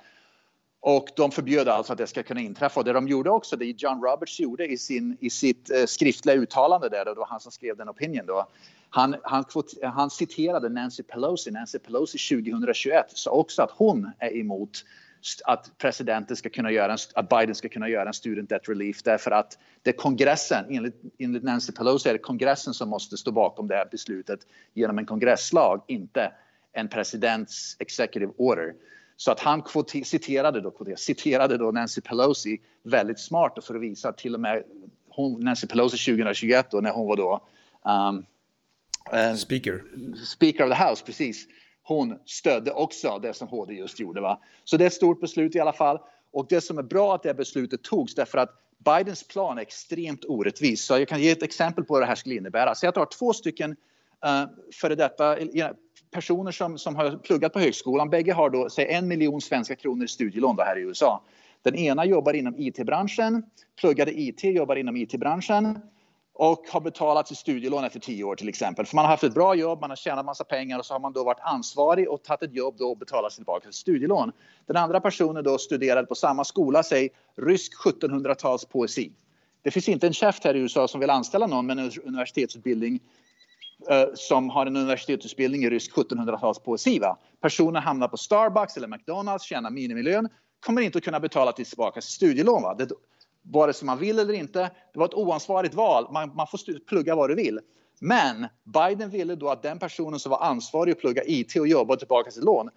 Och 0.82 1.09
de 1.17 1.31
förbjöd 1.31 1.69
alltså 1.69 1.93
att 1.93 1.99
det 1.99 2.06
ska 2.06 2.23
kunna 2.23 2.41
inträffa. 2.41 2.81
Och 2.81 2.85
det 2.85 2.93
de 2.93 3.09
gjorde 3.09 3.31
också, 3.31 3.56
det 3.56 3.65
John 3.65 4.03
Roberts 4.03 4.41
gjorde 4.41 4.67
i, 4.67 4.79
sin, 4.79 5.17
i 5.21 5.31
sitt 5.31 5.71
eh, 5.71 5.85
skriftliga 5.87 6.37
uttalande 6.37 6.88
där, 6.88 7.05
då, 7.05 7.15
det 7.15 7.21
var 7.21 7.27
han 7.27 7.41
som 7.41 7.53
skrev 7.53 7.77
den 7.77 7.88
opinion 7.88 8.27
då. 8.27 8.49
Han, 8.91 9.17
han, 9.23 9.44
han 9.82 10.11
citerade 10.11 10.69
Nancy 10.69 11.03
Pelosi. 11.03 11.50
Nancy 11.50 11.79
Pelosi 11.79 12.19
2021 12.19 13.06
sa 13.09 13.31
också 13.31 13.62
att 13.62 13.71
hon 13.71 14.11
är 14.19 14.37
emot 14.37 14.85
att 15.44 15.79
presidenten 15.79 16.37
ska 16.37 16.49
kunna 16.49 16.71
göra 16.71 16.93
en, 16.93 16.99
att 17.15 17.29
Biden 17.29 17.55
ska 17.55 17.69
kunna 17.69 17.88
göra 17.88 18.09
en 18.09 18.15
student 18.15 18.49
debt 18.49 18.69
relief 18.69 19.03
därför 19.03 19.31
att 19.31 19.59
det 19.83 19.91
är 19.91 19.94
kongressen, 19.94 20.65
enligt, 20.71 20.94
enligt 21.19 21.43
Nancy 21.43 21.73
Pelosi 21.73 22.09
är 22.09 22.12
det 22.12 22.19
kongressen 22.19 22.75
som 22.75 22.88
måste 22.88 23.17
stå 23.17 23.33
bakom 23.33 23.69
det 23.69 23.75
här 23.75 23.88
beslutet 23.91 24.41
genom 24.75 24.99
en 24.99 25.06
kongresslag, 25.06 25.83
inte 25.87 26.33
en 26.73 26.88
presidents 26.88 27.76
executive 27.79 28.33
order. 28.37 28.75
Så 29.21 29.31
att 29.31 29.41
han 29.41 29.63
citerade 30.05 30.61
då, 30.61 30.97
citerade 30.97 31.57
då 31.57 31.71
Nancy 31.71 32.01
Pelosi 32.01 32.61
väldigt 32.83 33.21
smart 33.21 33.65
för 33.65 33.75
att 33.75 33.81
visa 33.81 34.09
att 34.09 34.19
till 34.19 34.35
och 34.35 34.41
med 34.41 34.63
hon, 35.09 35.41
Nancy 35.41 35.67
Pelosi 35.67 35.97
2021 35.97 36.71
då, 36.71 36.81
när 36.81 36.91
hon 36.91 37.07
var 37.07 37.17
då 37.17 37.47
um, 37.85 38.25
uh, 39.15 39.37
speaker. 39.37 39.85
speaker 40.27 40.65
of 40.65 40.79
the 40.79 40.85
house, 40.85 41.05
precis. 41.05 41.47
Hon 41.83 42.19
stödde 42.27 42.73
också 42.73 43.19
det 43.23 43.35
som 43.35 43.49
HD 43.49 43.75
just 43.75 44.01
gjorde. 44.01 44.21
Va? 44.21 44.41
Så 44.65 44.77
det 44.77 44.85
är 44.85 44.87
ett 44.87 44.93
stort 44.93 45.21
beslut 45.21 45.55
i 45.55 45.61
alla 45.61 45.73
fall. 45.73 45.99
Och 46.33 46.47
det 46.49 46.61
som 46.61 46.79
är 46.79 46.83
bra 46.83 47.15
att 47.15 47.23
det 47.23 47.35
beslutet 47.35 47.83
togs 47.83 48.15
därför 48.15 48.39
att 48.39 48.51
Bidens 48.79 49.29
plan 49.29 49.59
är 49.59 49.63
extremt 49.63 50.25
orättvis. 50.25 50.85
Så 50.85 50.99
jag 50.99 51.09
kan 51.09 51.21
ge 51.21 51.31
ett 51.31 51.43
exempel 51.43 51.85
på 51.85 51.93
vad 51.95 52.03
det 52.03 52.07
här 52.07 52.15
skulle 52.15 52.35
innebära. 52.35 52.75
Säg 52.75 52.89
att 52.89 52.95
du 52.95 53.01
har 53.01 53.07
två 53.07 53.33
stycken 53.33 53.71
uh, 53.71 54.45
före 54.73 54.95
detta 54.95 55.39
personer 56.11 56.53
som, 56.53 56.79
som 56.79 56.97
har 56.97 57.17
pluggat 57.17 57.53
på 57.53 57.59
högskolan, 57.59 58.11
bägge 58.11 58.33
har 58.33 58.51
då 58.51 58.71
säg, 58.71 58.87
en 58.93 59.09
miljon 59.09 59.41
svenska 59.41 59.77
kronor 59.77 60.05
i 60.05 60.09
studielån 60.09 60.57
här 60.59 60.79
i 60.79 60.81
USA. 60.81 61.23
Den 61.62 61.75
ena 61.75 62.05
jobbar 62.05 62.33
inom 62.33 62.55
IT-branschen, 62.59 63.43
pluggade 63.81 64.21
IT, 64.21 64.45
jobbar 64.45 64.77
inom 64.77 64.97
IT-branschen 64.97 65.79
och 66.33 66.65
har 66.71 66.81
betalat 66.81 67.29
sitt 67.29 67.39
studielån 67.39 67.85
efter 67.85 68.01
tio 68.01 68.25
år 68.25 68.37
till 68.37 68.49
exempel. 68.49 68.87
För 68.87 68.97
man 68.97 69.05
har 69.05 69.11
haft 69.11 69.25
ett 69.25 69.35
bra 69.35 69.55
jobb, 69.55 69.81
man 69.81 69.91
har 69.91 69.97
tjänat 69.97 70.25
massa 70.25 70.45
pengar 70.45 70.79
och 70.79 70.87
så 70.87 70.95
har 70.95 71.01
man 71.01 71.12
då 71.12 71.25
varit 71.25 71.41
ansvarig 71.41 72.11
och 72.11 72.23
tagit 72.23 72.43
ett 72.43 72.55
jobb 72.55 72.75
då 72.79 72.91
och 72.91 72.99
betalat 72.99 73.33
tillbaka 73.33 73.67
sitt 73.67 73.75
studielån. 73.75 74.33
Den 74.67 74.77
andra 74.77 75.01
personen 75.01 75.45
då 75.45 75.59
studerade 75.59 76.07
på 76.07 76.15
samma 76.15 76.45
skola, 76.45 76.83
säg 76.83 77.09
rysk 77.37 77.73
1700-tals 77.85 78.65
poesi. 78.65 79.12
Det 79.62 79.71
finns 79.71 79.89
inte 79.89 80.07
en 80.07 80.12
käft 80.12 80.45
här 80.45 80.55
i 80.55 80.59
USA 80.59 80.89
som 80.89 81.01
vill 81.01 81.11
anställa 81.11 81.47
någon 81.47 81.67
med 81.67 81.79
en 81.79 81.91
universitetsutbildning 82.05 83.01
Eh, 83.88 84.05
som 84.15 84.50
har 84.50 84.67
en 84.67 84.77
universitetsutbildning 84.77 85.65
i 85.65 85.71
rysk 85.71 85.93
1700-talspoesi. 85.97 87.15
Personen 87.41 87.82
hamnar 87.82 88.09
på 88.09 88.17
Starbucks 88.17 88.77
eller 88.77 88.88
McDonalds, 88.88 89.44
tjänar 89.44 89.71
minimilön, 89.71 90.29
kommer 90.67 90.82
inte 90.82 90.99
att 90.99 91.05
kunna 91.05 91.21
betala 91.21 91.53
tillbaka 91.53 92.00
sitt 92.00 92.11
studielån. 92.11 92.62
Va? 92.62 92.75
Det, 92.75 92.88
vare 93.43 93.73
sig 93.73 93.87
man 93.87 93.99
vill 93.99 94.19
eller 94.19 94.35
inte. 94.35 94.71
Det 94.93 94.99
var 94.99 95.06
ett 95.06 95.15
oansvarigt 95.15 95.75
val. 95.75 96.12
Man, 96.12 96.35
man 96.35 96.47
får 96.47 96.87
plugga 96.87 97.15
vad 97.15 97.31
du 97.31 97.35
vill. 97.35 97.61
Men 98.00 98.47
Biden 98.65 99.11
ville 99.11 99.35
då 99.35 99.49
att 99.49 99.62
den 99.62 99.79
personen 99.79 100.21
som 100.21 100.31
var 100.31 100.41
ansvarig 100.43 100.93
att 100.93 101.00
plugga 101.00 101.23
IT 101.26 101.56
och 101.56 101.69
jobba 101.69 101.97
tillbaka 101.97 102.31
sitt 102.31 102.44
lån, 102.44 102.71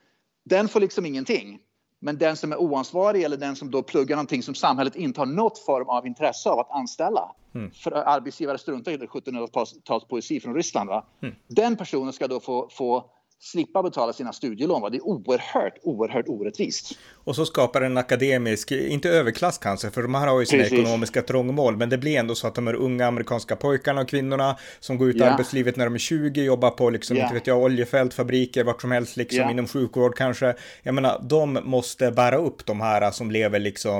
den 0.45 0.67
får 0.67 0.79
liksom 0.79 1.05
ingenting. 1.05 1.59
Men 2.03 2.17
den 2.17 2.35
som 2.35 2.51
är 2.51 2.57
oansvarig 2.57 3.23
eller 3.23 3.37
den 3.37 3.55
som 3.55 3.71
då 3.71 3.83
pluggar 3.83 4.15
någonting 4.15 4.43
som 4.43 4.55
samhället 4.55 4.95
inte 4.95 5.21
har 5.21 5.25
något 5.25 5.59
form 5.59 5.89
av 5.89 6.07
intresse 6.07 6.49
av 6.49 6.59
att 6.59 6.71
anställa. 6.71 7.31
Mm. 7.55 7.71
För 7.71 7.91
arbetsgivare 7.91 8.57
struntar 8.57 8.91
i 8.91 8.97
1700-talspoesi 8.97 10.39
från 10.39 10.55
Ryssland. 10.55 10.89
Va? 10.89 11.05
Mm. 11.21 11.35
Den 11.47 11.75
personen 11.75 12.13
ska 12.13 12.27
då 12.27 12.39
få, 12.39 12.69
få 12.71 13.05
slippa 13.43 13.83
betala 13.83 14.13
sina 14.13 14.33
studielån. 14.33 14.81
Va? 14.81 14.89
Det 14.89 14.97
är 14.97 15.05
oerhört, 15.05 15.73
oerhört 15.83 16.27
orättvist. 16.27 16.97
Och 17.13 17.35
så 17.35 17.45
skapar 17.45 17.81
en 17.81 17.97
akademisk, 17.97 18.71
inte 18.71 19.09
överklass 19.09 19.57
kanske, 19.57 19.91
för 19.91 20.01
de 20.01 20.15
här 20.15 20.27
har 20.27 20.39
ju 20.39 20.45
sina 20.45 20.63
Precis. 20.63 20.79
ekonomiska 20.79 21.21
trångmål, 21.21 21.77
men 21.77 21.89
det 21.89 21.97
blir 21.97 22.19
ändå 22.19 22.35
så 22.35 22.47
att 22.47 22.55
de 22.55 22.67
här 22.67 22.73
unga 22.73 23.07
amerikanska 23.07 23.55
pojkarna 23.55 24.01
och 24.01 24.09
kvinnorna 24.09 24.57
som 24.79 24.97
går 24.97 25.09
ut 25.09 25.15
i 25.15 25.19
ja. 25.19 25.25
arbetslivet 25.25 25.75
när 25.75 25.85
de 25.85 25.93
är 25.93 25.99
20, 25.99 26.43
jobbar 26.43 26.69
på 26.69 26.89
liksom, 26.89 27.17
ja. 27.17 27.23
inte 27.23 27.33
vet 27.33 27.47
jag, 27.47 27.61
oljefält, 27.63 28.13
fabriker, 28.13 28.63
vart 28.63 28.81
som 28.81 28.91
helst, 28.91 29.17
liksom 29.17 29.39
ja. 29.39 29.51
inom 29.51 29.67
sjukvård 29.67 30.15
kanske. 30.15 30.53
Jag 30.83 30.95
menar, 30.95 31.21
de 31.29 31.59
måste 31.63 32.11
bära 32.11 32.37
upp 32.37 32.65
de 32.65 32.81
här 32.81 33.11
som 33.11 33.31
lever 33.31 33.59
liksom, 33.59 33.95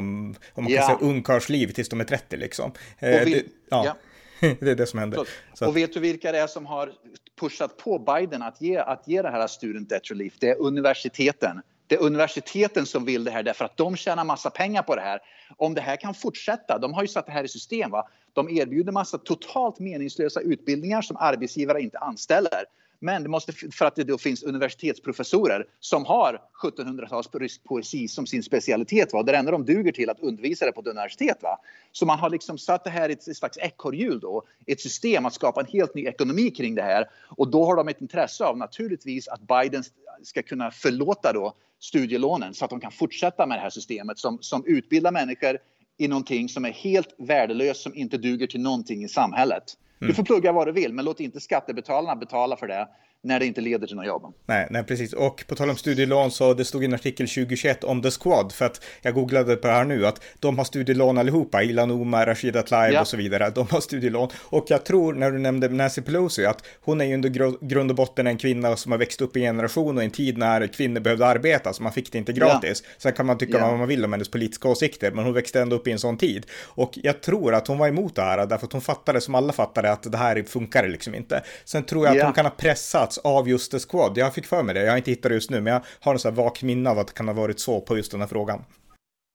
om 0.53 0.63
man 0.63 0.73
kan 0.73 0.85
säga 0.85 0.97
ungkarlsliv 1.01 1.67
tills 1.67 1.89
de 1.89 1.99
är 1.99 2.05
30 2.05 2.37
liksom. 2.37 2.71
Eh, 2.99 3.09
vi, 3.25 3.33
det, 3.33 3.43
ja. 3.69 3.95
det 4.59 4.71
är 4.71 4.75
det 4.75 4.85
som 4.85 4.99
händer. 4.99 5.27
Så. 5.53 5.67
Och 5.67 5.77
vet 5.77 5.93
du 5.93 5.99
vilka 5.99 6.31
det 6.31 6.39
är 6.39 6.47
som 6.47 6.65
har 6.65 6.91
pushat 7.39 7.77
på 7.77 7.99
Biden 7.99 8.41
att 8.41 8.61
ge, 8.61 8.77
att 8.77 9.07
ge 9.07 9.21
det 9.21 9.29
här 9.29 9.47
student 9.47 9.89
debt 9.89 10.11
relief? 10.11 10.33
Det 10.39 10.49
är 10.49 10.61
universiteten. 10.61 11.61
Det 11.87 11.95
är 11.95 12.01
universiteten 12.01 12.85
som 12.85 13.05
vill 13.05 13.23
det 13.23 13.31
här 13.31 13.43
därför 13.43 13.65
att 13.65 13.77
de 13.77 13.95
tjänar 13.95 14.23
massa 14.23 14.49
pengar 14.49 14.83
på 14.83 14.95
det 14.95 15.01
här. 15.01 15.19
Om 15.57 15.73
det 15.73 15.81
här 15.81 15.95
kan 15.95 16.13
fortsätta, 16.13 16.77
de 16.77 16.93
har 16.93 17.01
ju 17.01 17.07
satt 17.07 17.25
det 17.25 17.31
här 17.31 17.43
i 17.43 17.47
system. 17.47 17.91
Va? 17.91 18.07
De 18.33 18.49
erbjuder 18.49 18.91
massa 18.91 19.17
totalt 19.17 19.79
meningslösa 19.79 20.39
utbildningar 20.39 21.01
som 21.01 21.17
arbetsgivare 21.19 21.81
inte 21.81 21.97
anställer. 21.97 22.63
Men 23.03 23.23
det 23.23 23.29
måste, 23.29 23.53
för 23.53 23.85
att 23.85 23.95
det 23.95 24.03
då 24.03 24.17
finns 24.17 24.43
universitetsprofessorer 24.43 25.65
som 25.79 26.05
har 26.05 26.41
1700-tals 26.63 27.29
rysk 27.33 27.63
poesi 27.63 28.07
som 28.07 28.27
sin 28.27 28.43
specialitet. 28.43 29.13
Va? 29.13 29.23
Det 29.23 29.35
enda 29.35 29.51
de 29.51 29.65
duger 29.65 29.91
till 29.91 30.09
att 30.09 30.19
undervisa 30.19 30.65
det 30.65 30.71
på 30.71 30.81
ett 30.81 30.87
universitet. 30.87 31.37
Va? 31.41 31.59
Så 31.91 32.05
man 32.05 32.19
har 32.19 32.29
liksom 32.29 32.57
satt 32.57 32.83
det 32.83 32.89
här 32.89 33.09
i 33.09 33.13
ett 33.13 33.37
slags 33.37 33.57
ekorrhjul 33.57 34.19
då, 34.19 34.43
ett 34.65 34.81
system 34.81 35.25
att 35.25 35.33
skapa 35.33 35.61
en 35.61 35.67
helt 35.67 35.95
ny 35.95 36.05
ekonomi 36.05 36.51
kring 36.51 36.75
det 36.75 36.81
här. 36.81 37.09
Och 37.37 37.47
då 37.47 37.65
har 37.65 37.75
de 37.75 37.87
ett 37.87 38.01
intresse 38.01 38.45
av 38.45 38.57
naturligtvis 38.57 39.27
att 39.27 39.41
Biden 39.41 39.83
ska 40.23 40.41
kunna 40.43 40.71
förlåta 40.71 41.33
då 41.33 41.53
studielånen 41.79 42.53
så 42.53 42.65
att 42.65 42.71
de 42.71 42.79
kan 42.79 42.91
fortsätta 42.91 43.45
med 43.47 43.57
det 43.57 43.61
här 43.61 43.69
systemet 43.69 44.19
som, 44.19 44.37
som 44.41 44.63
utbildar 44.65 45.11
människor 45.11 45.57
i 45.97 46.07
någonting 46.07 46.49
som 46.49 46.65
är 46.65 46.71
helt 46.71 47.15
värdelöst, 47.17 47.81
som 47.81 47.95
inte 47.95 48.17
duger 48.17 48.47
till 48.47 48.61
någonting 48.61 49.03
i 49.03 49.07
samhället. 49.07 49.77
Du 50.03 50.09
mm. 50.09 50.15
får 50.15 50.23
plugga 50.23 50.51
vad 50.51 50.67
du 50.67 50.71
vill, 50.71 50.93
men 50.93 51.05
låt 51.05 51.19
inte 51.19 51.39
skattebetalarna 51.39 52.15
betala 52.15 52.57
för 52.57 52.67
det 52.67 52.87
när 53.23 53.39
det 53.39 53.45
inte 53.45 53.61
leder 53.61 53.87
till 53.87 53.95
något 53.95 54.05
jobb. 54.05 54.33
Nej, 54.45 54.67
nej, 54.69 54.83
precis. 54.83 55.13
Och 55.13 55.43
på 55.47 55.55
tal 55.55 55.69
om 55.69 55.75
studielån 55.75 56.31
så 56.31 56.53
det 56.53 56.65
stod 56.65 56.83
i 56.83 56.85
en 56.85 56.93
artikel 56.93 57.27
2021 57.27 57.83
om 57.83 58.01
The 58.01 58.11
Squad, 58.11 58.51
för 58.51 58.65
att 58.65 58.85
jag 59.01 59.13
googlade 59.13 59.55
på 59.55 59.67
det 59.67 59.73
här 59.73 59.83
nu, 59.83 60.05
att 60.05 60.23
de 60.39 60.57
har 60.57 60.65
studielån 60.65 61.17
allihopa, 61.17 61.63
Ilan 61.63 61.91
Omar, 61.91 62.25
Rashida 62.25 62.61
Tlaib 62.61 62.93
ja. 62.93 63.01
och 63.01 63.07
så 63.07 63.17
vidare, 63.17 63.49
de 63.49 63.67
har 63.69 63.81
studielån. 63.81 64.29
Och 64.39 64.65
jag 64.67 64.85
tror, 64.85 65.13
när 65.13 65.31
du 65.31 65.39
nämnde 65.39 65.69
Nancy 65.69 66.01
Pelosi, 66.01 66.45
att 66.45 66.65
hon 66.81 67.01
är 67.01 67.05
ju 67.05 67.13
under 67.13 67.65
grund 67.67 67.91
och 67.91 67.97
botten 67.97 68.27
en 68.27 68.37
kvinna 68.37 68.75
som 68.75 68.91
har 68.91 68.99
växt 68.99 69.21
upp 69.21 69.37
i 69.37 69.39
en 69.39 69.55
generation 69.55 69.97
och 69.97 70.03
en 70.03 70.11
tid 70.11 70.37
när 70.37 70.67
kvinnor 70.67 70.99
behövde 70.99 71.27
arbeta, 71.27 71.73
så 71.73 71.83
man 71.83 71.93
fick 71.93 72.11
det 72.11 72.17
inte 72.17 72.33
gratis. 72.33 72.83
Ja. 72.85 72.89
Sen 72.97 73.13
kan 73.13 73.25
man 73.25 73.37
tycka 73.37 73.57
ja. 73.57 73.69
vad 73.69 73.79
man 73.79 73.87
vill 73.87 74.05
om 74.05 74.11
hennes 74.11 74.29
politiska 74.29 74.67
åsikter, 74.67 75.11
men 75.11 75.25
hon 75.25 75.33
växte 75.33 75.61
ändå 75.61 75.75
upp 75.75 75.87
i 75.87 75.91
en 75.91 75.99
sån 75.99 76.17
tid. 76.17 76.45
Och 76.63 76.91
jag 77.03 77.21
tror 77.21 77.53
att 77.53 77.67
hon 77.67 77.77
var 77.77 77.87
emot 77.87 78.15
det 78.15 78.21
här, 78.21 78.45
därför 78.45 78.65
att 78.65 78.73
hon 78.73 78.81
fattade, 78.81 79.21
som 79.21 79.35
alla 79.35 79.53
fattade, 79.53 79.91
att 79.93 80.11
det 80.11 80.17
här 80.17 80.43
funkar 80.43 80.87
liksom 80.87 81.15
inte. 81.15 81.43
Sen 81.65 81.83
tror 81.83 82.05
jag 82.05 82.17
att 82.17 82.23
hon 82.23 82.33
kan 82.33 82.45
ha 82.45 82.51
pressats 82.51 83.17
av 83.17 83.49
just 83.49 83.71
The 83.71 83.79
Squad. 83.79 84.17
Jag 84.17 84.33
fick 84.33 84.45
för 84.45 84.63
mig 84.63 84.75
det, 84.75 84.83
jag 84.83 84.91
har 84.91 84.97
inte 84.97 85.11
hittat 85.11 85.29
det 85.29 85.35
just 85.35 85.49
nu, 85.49 85.61
men 85.61 85.73
jag 85.73 85.81
har 85.99 86.13
en 86.13 86.19
sån 86.19 86.35
här 86.35 86.43
vak 86.43 86.63
minne 86.63 86.89
av 86.89 86.99
att 86.99 87.07
det 87.07 87.13
kan 87.13 87.27
ha 87.27 87.35
varit 87.35 87.59
så 87.59 87.81
på 87.81 87.97
just 87.97 88.11
den 88.11 88.21
här 88.21 88.27
frågan. 88.27 88.63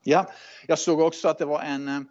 Ja, 0.05 0.27
jag 0.67 0.79
såg 0.79 1.00
också 1.00 1.29
att 1.29 1.38
det 1.38 1.45
var 1.45 1.61
en, 1.61 2.09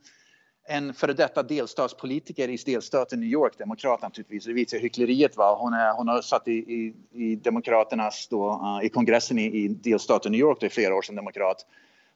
en 0.67 0.93
före 0.93 1.13
detta 1.13 1.43
delstatspolitiker 1.43 2.49
i 2.49 2.57
delstaten 2.65 3.19
New 3.19 3.29
York, 3.29 3.57
demokrat 3.57 4.01
naturligtvis. 4.01 4.45
Det 4.45 4.53
visar 4.53 4.77
hyckleriet. 4.77 5.37
Va? 5.37 5.57
Hon, 5.59 5.73
är, 5.73 5.93
hon 5.93 6.07
har 6.07 6.21
satt 6.21 6.47
i, 6.47 6.51
i, 6.51 6.93
i 7.13 7.35
Demokraternas, 7.35 8.27
då, 8.27 8.49
uh, 8.49 8.85
i 8.85 8.89
kongressen 8.89 9.39
i, 9.39 9.45
i 9.45 9.67
delstaten 9.67 10.31
New 10.31 10.41
York 10.41 10.57
då, 10.59 10.67
i 10.67 10.69
flera 10.69 10.95
år 10.95 11.01
som 11.01 11.15
demokrat. 11.15 11.65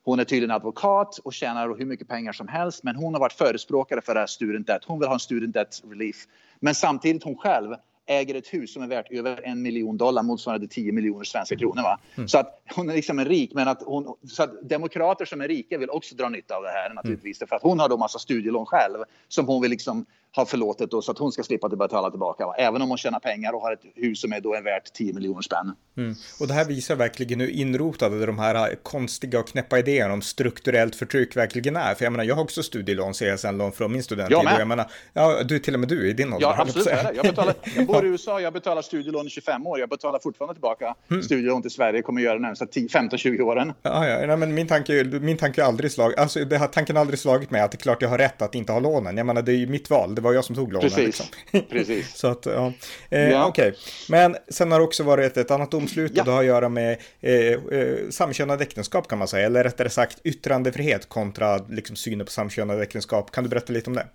Hon 0.03 0.19
är 0.19 0.23
tydligen 0.23 0.51
advokat 0.51 1.17
och 1.17 1.33
tjänar 1.33 1.75
hur 1.77 1.85
mycket 1.85 2.07
pengar 2.07 2.31
som 2.31 2.47
helst 2.47 2.83
men 2.83 2.95
hon 2.95 3.13
har 3.13 3.19
varit 3.19 3.33
förespråkare 3.33 4.01
för 4.01 4.13
det 4.13 4.19
här 4.19 4.27
student 4.27 4.67
debt. 4.67 4.83
Hon 4.85 4.99
vill 4.99 5.07
ha 5.07 5.13
en 5.13 5.19
student 5.19 5.53
debt 5.53 5.81
relief. 5.89 6.27
Men 6.59 6.75
samtidigt 6.75 7.23
hon 7.23 7.35
själv 7.35 7.75
äger 8.05 8.35
ett 8.35 8.47
hus 8.47 8.73
som 8.73 8.83
är 8.83 8.87
värt 8.87 9.11
över 9.11 9.41
en 9.43 9.61
miljon 9.61 9.97
dollar 9.97 10.23
motsvarande 10.23 10.67
10 10.67 10.91
miljoner 10.91 11.23
svenska 11.23 11.55
kronor. 11.55 11.81
Va? 11.81 11.99
Mm. 12.15 12.27
Så 12.27 12.37
att 12.37 12.61
hon 12.75 12.89
är 12.89 12.93
liksom 12.93 13.19
en 13.19 13.25
rik, 13.25 13.51
men 13.53 13.67
att 13.67 13.83
hon, 13.83 14.15
så 14.27 14.43
att 14.43 14.69
demokrater 14.69 15.25
som 15.25 15.41
är 15.41 15.47
rika 15.47 15.77
vill 15.77 15.89
också 15.89 16.15
dra 16.15 16.29
nytta 16.29 16.55
av 16.55 16.63
det 16.63 16.69
här 16.69 16.93
naturligtvis. 16.93 17.41
Mm. 17.41 17.47
För 17.47 17.55
att 17.55 17.61
hon 17.61 17.79
har 17.79 17.89
då 17.89 17.97
massa 17.97 18.19
studielån 18.19 18.65
själv 18.65 18.97
som 19.27 19.47
hon 19.47 19.61
vill 19.61 19.71
liksom 19.71 20.05
har 20.31 20.45
förlåtit 20.45 20.89
så 21.03 21.11
att 21.11 21.17
hon 21.17 21.31
ska 21.31 21.43
slippa 21.43 21.69
betala 21.69 22.09
tillbaka. 22.09 22.45
Va? 22.45 22.55
Även 22.57 22.81
om 22.81 22.89
hon 22.89 22.97
tjänar 22.97 23.19
pengar 23.19 23.53
och 23.53 23.61
har 23.61 23.73
ett 23.73 23.81
hus 23.95 24.21
som 24.21 24.33
är 24.33 24.41
då 24.41 24.53
är 24.53 24.61
värt 24.61 24.93
10 24.93 25.13
miljoner 25.13 25.41
spänn. 25.41 25.73
Mm. 25.97 26.15
Och 26.39 26.47
det 26.47 26.53
här 26.53 26.65
visar 26.65 26.95
verkligen 26.95 27.39
hur 27.39 27.49
inrotade 27.49 28.25
de 28.25 28.39
här 28.39 28.75
konstiga 28.83 29.39
och 29.39 29.47
knäppa 29.47 29.79
idéerna 29.79 30.13
om 30.13 30.21
strukturellt 30.21 30.95
förtryck 30.95 31.35
verkligen 31.35 31.75
är. 31.75 31.95
För 31.95 32.05
jag 32.05 32.11
menar, 32.11 32.23
jag 32.23 32.35
har 32.35 32.43
också 32.43 32.63
studielån, 32.63 33.13
CSN-lån 33.13 33.71
från 33.71 33.91
min 33.91 34.03
studenttid. 34.03 34.37
Jag, 34.37 34.45
med. 34.45 34.59
jag 34.59 34.67
menar, 34.67 34.91
ja, 35.13 35.43
du 35.43 35.59
till 35.59 35.73
och 35.73 35.79
med 35.79 35.89
du 35.89 36.09
i 36.09 36.13
din 36.13 36.33
ålder. 36.33 36.47
Ja, 36.47 36.55
absolut. 36.61 36.87
Jag, 37.15 37.25
betalar, 37.25 37.53
jag 37.75 37.87
bor 37.87 38.05
i 38.05 38.07
USA, 38.07 38.41
jag 38.41 38.53
betalar 38.53 38.81
studielån 38.81 39.27
i 39.27 39.29
25 39.29 39.67
år. 39.67 39.79
Jag 39.79 39.89
betalar 39.89 40.19
fortfarande 40.19 40.53
tillbaka 40.53 40.95
mm. 41.11 41.23
studielån 41.23 41.61
till 41.61 41.71
Sverige. 41.71 42.01
Kommer 42.01 42.21
göra 42.21 42.33
det 42.33 42.41
närmsta 42.41 42.65
15-20 42.65 43.41
åren. 43.41 43.73
Ja, 43.81 44.07
ja, 44.07 44.27
nej, 44.27 44.37
men 44.37 44.53
min 44.53 44.67
tanke, 44.67 45.03
min 45.03 45.37
tanke 45.37 45.61
har 45.61 45.67
aldrig 45.67 45.91
slagit, 45.91 46.19
alltså 46.19 46.45
det 46.45 46.57
har 46.57 46.67
tanken 46.67 46.97
aldrig 46.97 47.19
slagit 47.19 47.51
mig 47.51 47.61
att 47.61 47.71
det 47.71 47.75
är 47.75 47.79
klart 47.79 48.01
jag 48.01 48.09
har 48.09 48.17
rätt 48.17 48.41
att 48.41 48.55
inte 48.55 48.71
ha 48.71 48.79
lånen. 48.79 49.17
Jag 49.17 49.25
menar, 49.25 49.41
det 49.41 49.51
är 49.51 49.57
ju 49.57 49.67
mitt 49.67 49.89
val. 49.89 50.15
Det 50.21 50.23
var 50.23 50.33
jag 50.33 50.45
som 50.45 50.55
tog 50.55 50.73
lånen. 50.73 50.89
Precis. 50.89 51.05
Liksom. 51.05 51.25
Precis. 51.69 52.15
så 52.15 52.27
att, 52.27 52.45
ja. 52.45 52.73
Eh, 53.09 53.29
ja. 53.29 53.47
Okej, 53.47 53.69
okay. 53.69 53.81
men 54.09 54.35
sen 54.47 54.71
har 54.71 54.79
det 54.79 54.85
också 54.85 55.03
varit 55.03 55.37
ett, 55.37 55.51
annat 55.51 55.71
domslut 55.71 56.11
ja. 56.15 56.21
och 56.21 56.25
det 56.25 56.31
har 56.31 56.39
att 56.39 56.45
göra 56.45 56.69
med 56.69 57.01
eh, 57.19 57.33
eh, 57.33 58.09
samkönade 58.09 58.63
äktenskap 58.63 59.07
kan 59.07 59.19
man 59.19 59.27
säga, 59.27 59.45
eller 59.45 59.63
rättare 59.63 59.89
sagt 59.89 60.21
yttrandefrihet 60.23 61.09
kontra 61.09 61.57
liksom, 61.57 61.95
synen 61.95 62.25
på 62.25 62.31
samkönade 62.31 62.83
äktenskap. 62.83 63.31
Kan 63.31 63.43
du 63.43 63.49
berätta 63.49 63.73
lite 63.73 63.89
om 63.89 63.95
det? 63.95 64.07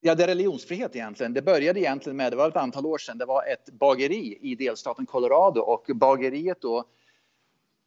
Ja, 0.00 0.14
det 0.14 0.22
är 0.22 0.26
religionsfrihet 0.26 0.96
egentligen. 0.96 1.34
Det 1.34 1.42
började 1.42 1.80
egentligen 1.80 2.16
med, 2.16 2.32
det 2.32 2.36
var 2.36 2.48
ett 2.48 2.56
antal 2.56 2.86
år 2.86 2.98
sedan, 2.98 3.18
det 3.18 3.24
var 3.24 3.44
ett 3.46 3.72
bageri 3.72 4.38
i 4.40 4.54
delstaten 4.54 5.06
Colorado 5.06 5.60
och 5.60 5.84
bageriet 5.94 6.60
då 6.60 6.84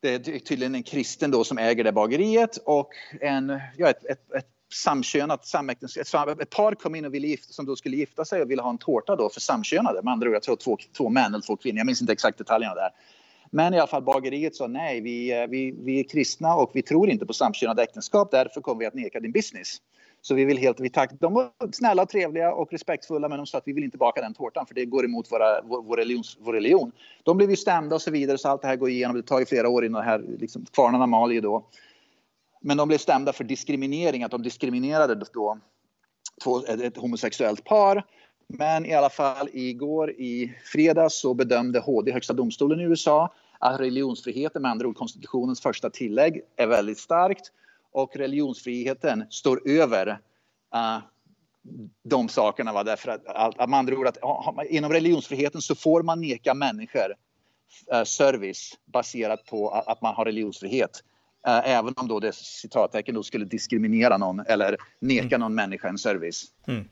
det 0.02 0.28
är 0.28 0.40
tydligen 0.40 0.76
en 0.76 0.84
kristen 0.84 1.32
då 1.32 1.44
som 1.44 1.58
äger 1.58 1.84
det 1.84 1.92
bageriet 1.92 2.58
och 2.58 2.90
en, 3.22 3.60
ja, 3.78 3.90
ett, 3.90 4.06
ett, 4.06 4.32
ett 4.32 4.48
samkönat 4.74 5.46
samäktenskap. 5.46 6.42
Ett 6.42 6.50
par 6.50 6.76
kom 6.76 6.96
in 6.96 7.06
och 7.06 7.14
ville 7.14 7.28
gifta, 7.28 7.54
som 7.54 7.66
då 7.66 7.76
skulle 7.76 7.98
gifta 7.98 8.26
sig 8.26 8.42
och 8.42 8.52
ville 8.52 8.62
ha 8.62 8.70
en 8.70 8.78
tårta 8.78 9.16
då 9.16 9.30
för 9.30 9.40
samkönade. 9.40 10.02
Med 10.02 10.12
andra 10.12 10.30
ord, 10.30 10.36
jag 10.36 10.44
tror 10.44 10.56
två, 10.56 10.78
två 10.98 11.10
män 11.10 11.34
eller 11.34 11.46
två 11.46 11.56
kvinnor. 11.56 11.78
Jag 11.78 11.86
minns 11.86 12.02
inte 12.02 12.14
exakt 12.14 12.38
detaljerna 12.38 12.76
där. 12.76 12.90
Men 13.52 13.74
i 13.74 13.78
alla 13.78 13.88
fall 13.88 14.04
bageriet 14.04 14.56
sa 14.56 14.68
nej, 14.68 15.02
vi, 15.02 15.42
eh, 15.42 15.48
vi, 15.48 15.76
vi 15.80 16.00
är 16.00 16.04
kristna 16.04 16.56
och 16.56 16.72
vi 16.74 16.82
tror 16.82 17.10
inte 17.10 17.26
på 17.26 17.34
samkönade 17.34 17.84
äktenskap. 17.84 18.32
Därför 18.32 18.62
kommer 18.62 18.80
vi 18.80 18.86
att 18.86 18.94
neka 18.94 19.20
din 19.20 19.32
business. 19.32 19.78
Så 20.22 20.34
vi 20.34 20.46
vill 20.46 20.58
helt, 20.58 20.80
vi 20.80 20.90
tack, 20.90 21.12
de 21.20 21.34
var 21.34 21.52
snälla 21.72 22.02
och 22.02 22.10
trevliga 22.10 22.54
och 22.54 22.72
respektfulla 22.72 23.30
men 23.30 23.38
de 23.38 23.48
sa 23.48 23.58
att 23.58 23.68
vi 23.68 23.74
vill 23.74 23.84
inte 23.84 23.98
baka 23.98 24.22
den 24.22 24.34
tårtan 24.34 24.66
för 24.66 24.76
det 24.76 24.86
går 24.86 25.06
emot 25.06 25.32
våra, 25.32 25.62
vår, 25.62 25.82
vår, 25.82 25.98
religions, 25.98 26.38
vår 26.40 26.54
religion. 26.54 26.92
De 27.24 27.38
blev 27.38 27.50
ju 27.50 27.56
stämda 27.56 27.96
och 27.96 28.02
så 28.02 28.12
vidare 28.12 28.38
så 28.38 28.50
allt 28.50 28.62
det 28.62 28.68
här 28.68 28.76
går 28.76 28.90
igenom. 28.90 29.16
Det 29.16 29.24
tar 29.24 29.40
ju 29.40 29.46
flera 29.46 29.70
år 29.70 29.86
innan 29.86 30.02
det 30.02 30.08
här, 30.08 30.24
liksom, 30.40 30.66
kvarnarna 30.66 31.06
mal 31.08 31.32
ju 31.32 31.42
då. 31.42 31.66
Men 32.68 32.78
de 32.78 32.88
blev 32.88 32.98
stämda 32.98 33.34
för 33.34 33.44
diskriminering, 33.44 34.24
att 34.24 34.32
de 34.32 34.44
diskriminerade 34.44 35.16
då 35.16 35.58
två, 36.44 36.66
ett, 36.66 36.82
ett 36.82 36.98
homosexuellt 36.98 37.64
par. 37.64 38.04
Men 38.48 38.86
i 38.86 38.94
alla 38.94 39.10
fall 39.10 39.50
igår 39.54 40.12
i 40.12 40.54
fredags 40.66 41.20
så 41.20 41.34
bedömde 41.34 41.80
HD, 41.80 42.12
Högsta 42.12 42.34
domstolen 42.34 42.80
i 42.80 42.84
USA, 42.84 43.34
att 43.60 43.80
religionsfriheten, 43.80 44.62
med 44.62 44.72
andra 44.72 44.88
ord 44.88 44.96
konstitutionens 44.96 45.62
första 45.62 45.90
tillägg, 45.90 46.42
är 46.56 46.68
väldigt 46.68 46.98
starkt 46.98 47.52
och 47.92 48.16
religionsfriheten 48.16 49.24
står 49.30 49.70
över 49.70 50.08
uh, 50.76 51.00
de 52.04 52.30
sakerna. 52.30 52.74
Va? 52.74 52.84
Därför 52.84 53.12
att, 53.12 53.28
att, 53.58 53.70
med 53.70 53.80
andra 53.80 53.98
ord, 53.98 54.08
att, 54.08 54.18
inom 54.70 54.92
religionsfriheten 54.92 55.62
så 55.62 55.76
får 55.76 56.04
man 56.04 56.22
neka 56.22 56.54
människor 56.54 57.16
uh, 57.94 58.04
service 58.04 58.78
baserat 58.86 59.46
på 59.46 59.70
att, 59.70 59.88
att 59.88 60.02
man 60.02 60.16
har 60.16 60.26
religionsfrihet. 60.26 61.04
Uh, 61.48 61.70
även 61.70 61.94
om 61.98 62.08
då 62.08 62.20
det 62.20 62.36
citattecken 62.36 63.16
då 63.16 63.24
skulle 63.24 63.46
diskriminera 63.46 64.18
någon 64.18 64.40
eller 64.40 64.78
neka 65.00 65.26
mm. 65.26 65.40
någon 65.40 65.56
människa 65.56 65.88
en 65.88 65.98
service. 65.98 66.46
Mm. 66.68 66.86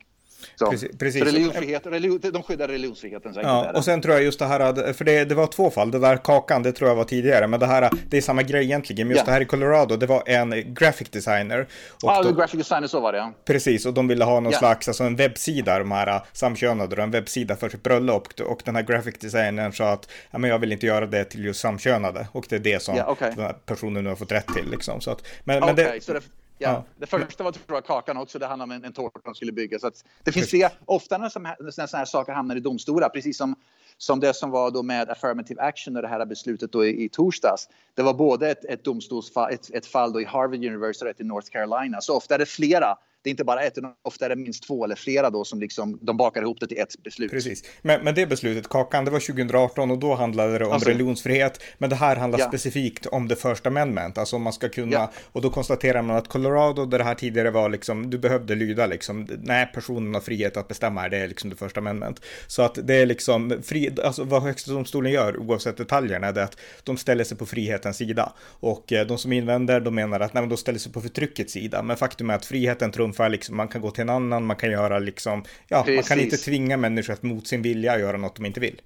Så, 0.56 0.72
precis, 0.72 0.98
precis. 0.98 1.24
religionsfrihet, 1.24 1.86
religion, 1.86 2.20
de 2.34 2.44
skyddar 2.44 2.68
religionsfriheten. 2.68 3.34
Så 3.34 3.40
ja, 3.44 3.72
och 3.76 3.86
sen 3.86 4.02
tror 4.02 4.16
jag 4.16 4.24
just 4.24 4.40
det 4.40 4.46
här, 4.46 4.94
för 4.94 5.06
det, 5.06 5.26
det 5.26 5.36
var 5.36 5.48
två 5.48 5.70
fall, 5.70 5.92
det 5.92 6.00
där 6.00 6.18
kakan, 6.18 6.64
det 6.64 6.72
tror 6.72 6.90
jag 6.90 6.96
var 6.96 7.04
tidigare, 7.04 7.48
men 7.48 7.60
det 7.60 7.66
här, 7.66 7.90
det 8.10 8.18
är 8.18 8.22
samma 8.22 8.44
grej 8.44 8.64
egentligen. 8.64 9.08
Just 9.08 9.18
yeah. 9.18 9.26
det 9.26 9.32
här 9.32 9.42
i 9.42 9.46
Colorado, 9.46 9.96
det 9.96 10.06
var 10.06 10.24
en 10.26 10.74
graphic 10.74 11.10
designer. 11.10 11.68
Ja, 12.02 12.24
ah, 12.26 12.32
graphic 12.32 12.58
designer, 12.58 12.88
så 12.88 13.00
var 13.00 13.12
det 13.12 13.18
ja. 13.18 13.34
Precis, 13.46 13.86
och 13.86 13.94
de 13.94 14.08
ville 14.08 14.26
ha 14.26 14.40
någon 14.40 14.52
yeah. 14.52 14.60
slags, 14.60 14.88
alltså 14.88 15.04
en 15.04 15.16
webbsida, 15.16 15.80
de 15.80 15.92
här 15.92 16.22
samkönade, 16.34 17.04
en 17.04 17.12
webbsida 17.12 17.56
för 17.56 17.70
sitt 17.70 17.84
bröllop. 17.84 18.28
Och 18.40 18.62
den 18.66 18.76
här 18.76 18.84
graphic 18.84 19.16
designern 19.20 19.74
sa 19.74 19.92
att, 19.92 20.10
ja 20.32 20.38
men 20.38 20.50
jag 20.50 20.60
vill 20.60 20.72
inte 20.72 20.86
göra 20.86 21.06
det 21.06 21.24
till 21.24 21.46
just 21.46 21.60
samkönade. 21.60 22.28
Och 22.32 22.46
det 22.50 22.56
är 22.56 22.60
det 22.60 22.82
som 22.82 22.96
yeah, 22.96 23.12
okay. 23.12 23.32
den 23.36 23.46
här 23.46 23.56
personen 23.66 24.04
nu 24.04 24.10
har 24.10 24.16
fått 24.16 24.32
rätt 24.32 24.48
till 24.48 24.72
liksom. 24.72 25.02
Så 25.02 25.12
att, 25.12 25.28
men, 25.44 25.64
okay, 25.64 25.68
men 25.68 25.76
det, 25.76 26.04
så 26.04 26.14
det 26.14 26.22
Ja, 26.58 26.70
ja. 26.70 26.84
Det 26.98 27.06
första 27.06 27.44
var 27.44 27.52
tror 27.52 27.78
jag 27.78 27.86
kakan 27.86 28.18
också. 28.18 28.40
Det 28.40 28.46
handlade 28.46 28.74
om 28.74 28.82
en, 28.82 28.86
en 28.86 28.94
tårta 28.94 29.20
som 29.24 29.36
skulle 29.36 29.52
byggas. 29.52 29.82
Så 29.82 29.92
det 30.24 30.32
finns 30.32 30.50
flera, 30.50 30.72
ofta 30.86 31.18
när 31.18 31.30
sådana 31.30 31.88
här 31.94 32.06
saker 32.06 32.34
hamnar 32.34 32.56
i 32.56 32.60
domstolar, 32.60 33.10
precis 33.10 33.38
som, 33.38 33.56
som 33.98 34.20
det 34.20 34.34
som 34.34 34.52
var 34.52 34.72
då 34.72 34.84
med 34.84 35.10
affirmative 35.10 35.62
action 35.62 35.96
och 35.96 36.02
det 36.02 36.08
här 36.08 36.26
beslutet 36.26 36.72
då 36.72 36.86
i, 36.86 37.04
i 37.04 37.10
torsdags. 37.10 37.70
Det 37.94 38.02
var 38.02 38.14
både 38.14 38.50
ett, 38.50 38.66
ett 38.66 38.84
domstolsfall, 38.84 39.54
ett, 39.54 39.70
ett 39.74 39.86
fall 39.86 40.14
då 40.14 40.22
i 40.22 40.26
Harvard 40.26 40.66
University 40.66 41.14
i 41.18 41.24
North 41.24 41.50
Carolina. 41.50 42.02
Så 42.02 42.18
ofta 42.18 42.36
är 42.36 42.40
det 42.40 42.46
flera 42.46 42.98
det 43.26 43.30
är 43.30 43.32
inte 43.32 43.44
bara 43.44 43.62
ett, 43.62 43.78
utan 43.78 43.92
ofta 44.04 44.26
är 44.26 44.30
det 44.30 44.36
minst 44.36 44.64
två 44.64 44.86
eller 44.86 44.96
flera 44.96 45.30
då 45.30 45.44
som 45.44 45.60
liksom, 45.60 46.00
de 46.02 46.18
bakar 46.18 46.42
ihop 46.42 46.60
det 46.60 46.68
till 46.68 46.78
ett 46.78 47.04
beslut. 47.04 47.32
Precis, 47.32 47.64
men, 47.82 48.04
men 48.04 48.16
det 48.16 48.26
beslutet, 48.26 48.70
Kakan, 48.70 49.06
det 49.06 49.12
var 49.12 49.20
2018 49.20 49.92
och 49.92 50.00
då 50.00 50.16
handlade 50.16 50.58
det 50.58 50.66
om 50.66 50.72
alltså, 50.72 50.90
religionsfrihet, 50.90 51.64
men 51.78 51.90
det 51.90 51.96
här 51.96 52.16
handlar 52.16 52.40
ja. 52.40 52.48
specifikt 52.48 53.06
om 53.06 53.28
det 53.28 53.36
första 53.36 53.70
amendment, 53.70 54.18
alltså 54.18 54.36
om 54.36 54.42
man 54.42 54.54
ska 54.54 54.70
kunna, 54.70 54.92
ja. 54.92 55.12
och 55.32 55.42
då 55.42 55.50
konstaterar 55.50 56.02
man 56.02 56.16
att 56.16 56.28
Colorado, 56.28 56.86
där 56.86 56.98
det 56.98 57.04
här 57.04 57.16
tidigare 57.16 57.52
var 57.52 57.70
liksom, 57.70 58.10
du 58.10 58.18
behövde 58.18 58.56
lyda 58.56 58.86
liksom, 58.86 59.28
nej, 59.44 59.72
personen 59.74 60.14
har 60.14 60.22
frihet 60.22 60.58
att 60.58 60.68
bestämma, 60.68 61.10
det 61.10 61.18
är 61.18 61.28
liksom 61.28 61.50
det 61.50 61.56
första 61.56 61.80
amendment. 61.80 62.22
Så 62.48 62.62
att 62.62 62.80
det 62.84 62.96
är 62.96 63.06
liksom, 63.06 63.62
fri, 63.64 63.96
alltså 64.04 64.24
vad 64.24 64.44
högsta 64.44 64.72
domstolen 64.72 65.12
gör, 65.12 65.38
oavsett 65.38 65.78
detaljerna, 65.78 66.28
är 66.28 66.34
det 66.34 66.44
att 66.44 66.58
de 66.84 66.98
ställer 66.98 67.24
sig 67.24 67.38
på 67.38 67.46
frihetens 67.46 67.98
sida. 67.98 68.34
Och 68.60 68.94
eh, 68.94 69.08
de 69.08 69.18
som 69.18 69.34
invänder, 69.34 69.80
de 69.80 69.96
menar 69.96 70.20
att 70.20 70.34
nej, 70.34 70.42
men 70.42 70.50
de 70.50 70.58
ställer 70.58 70.80
sig 70.80 70.92
på 70.92 71.02
förtryckets 71.02 71.54
sida, 71.54 71.82
men 71.82 71.98
faktum 71.98 72.30
är 72.30 72.36
att 72.36 72.46
friheten 72.46 72.92
trumfar 72.92 73.15
ungefär 73.16 73.30
liksom, 73.30 73.58
man 73.58 73.68
kan 73.68 73.82
gå 73.82 73.92
till 73.92 74.02
en 74.02 74.10
annan, 74.10 74.46
man 74.46 74.56
kan 74.56 74.72
göra 74.72 75.00
liksom, 75.00 75.44
ja, 75.68 75.84
Precis. 75.84 75.96
man 75.96 76.18
kan 76.18 76.26
inte 76.26 76.38
tvinga 76.38 76.78
människor 76.78 77.14
att 77.14 77.24
mot 77.24 77.48
sin 77.48 77.62
vilja 77.62 78.00
göra 78.00 78.18
något 78.18 78.36
de 78.36 78.46
inte 78.46 78.60
vill. 78.60 78.82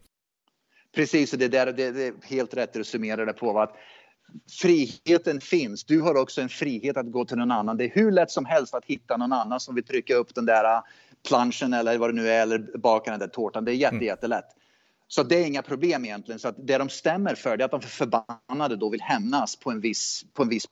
Precis, 0.95 1.33
och 1.33 1.39
det, 1.39 1.47
där, 1.47 1.65
det, 1.65 1.91
det 1.91 2.07
är 2.07 2.13
helt 2.23 2.53
rätt 2.53 2.77
att 2.77 2.87
summera 2.87 3.25
det 3.25 3.33
på. 3.33 3.59
Att 3.59 3.75
friheten 4.61 5.41
finns. 5.41 5.83
Du 5.83 6.01
har 6.01 6.15
också 6.15 6.41
en 6.41 6.49
frihet 6.49 6.97
att 6.97 7.11
gå 7.11 7.25
till 7.25 7.37
någon 7.37 7.51
annan. 7.51 7.77
Det 7.77 7.85
är 7.85 7.91
hur 7.93 8.11
lätt 8.11 8.31
som 8.31 8.45
helst 8.45 8.73
att 8.73 8.85
hitta 8.85 9.17
någon 9.17 9.33
annan 9.33 9.59
som 9.59 9.75
vill 9.75 9.83
trycka 9.83 10.15
upp 10.15 10.35
den 10.35 10.45
där 10.45 10.63
äh, 10.63 10.81
planschen 11.27 11.73
eller 11.73 11.97
vad 11.97 12.09
det 12.09 12.21
nu 12.21 12.29
är, 12.29 12.41
eller 12.41 12.77
baka 12.77 13.11
den 13.11 13.19
där 13.19 13.27
tårtan. 13.27 13.65
Det 13.65 13.71
är 13.71 13.75
jätte, 13.75 13.95
mm. 13.95 14.05
jättelätt. 14.05 14.45
Så 15.07 15.23
det 15.23 15.35
är 15.35 15.45
inga 15.45 15.61
problem 15.61 16.05
egentligen. 16.05 16.39
Så 16.39 16.47
att 16.47 16.55
det 16.67 16.77
de 16.77 16.89
stämmer 16.89 17.35
för 17.35 17.57
det 17.57 17.63
är 17.63 17.65
att 17.65 17.71
de 17.71 17.81
förbannade 17.81 18.75
då 18.75 18.89
vill 18.89 19.01
hämnas 19.01 19.55
på 19.55 19.71
en 19.71 19.81
viss, 19.81 20.23
på 20.33 20.43
en 20.43 20.49
viss 20.49 20.65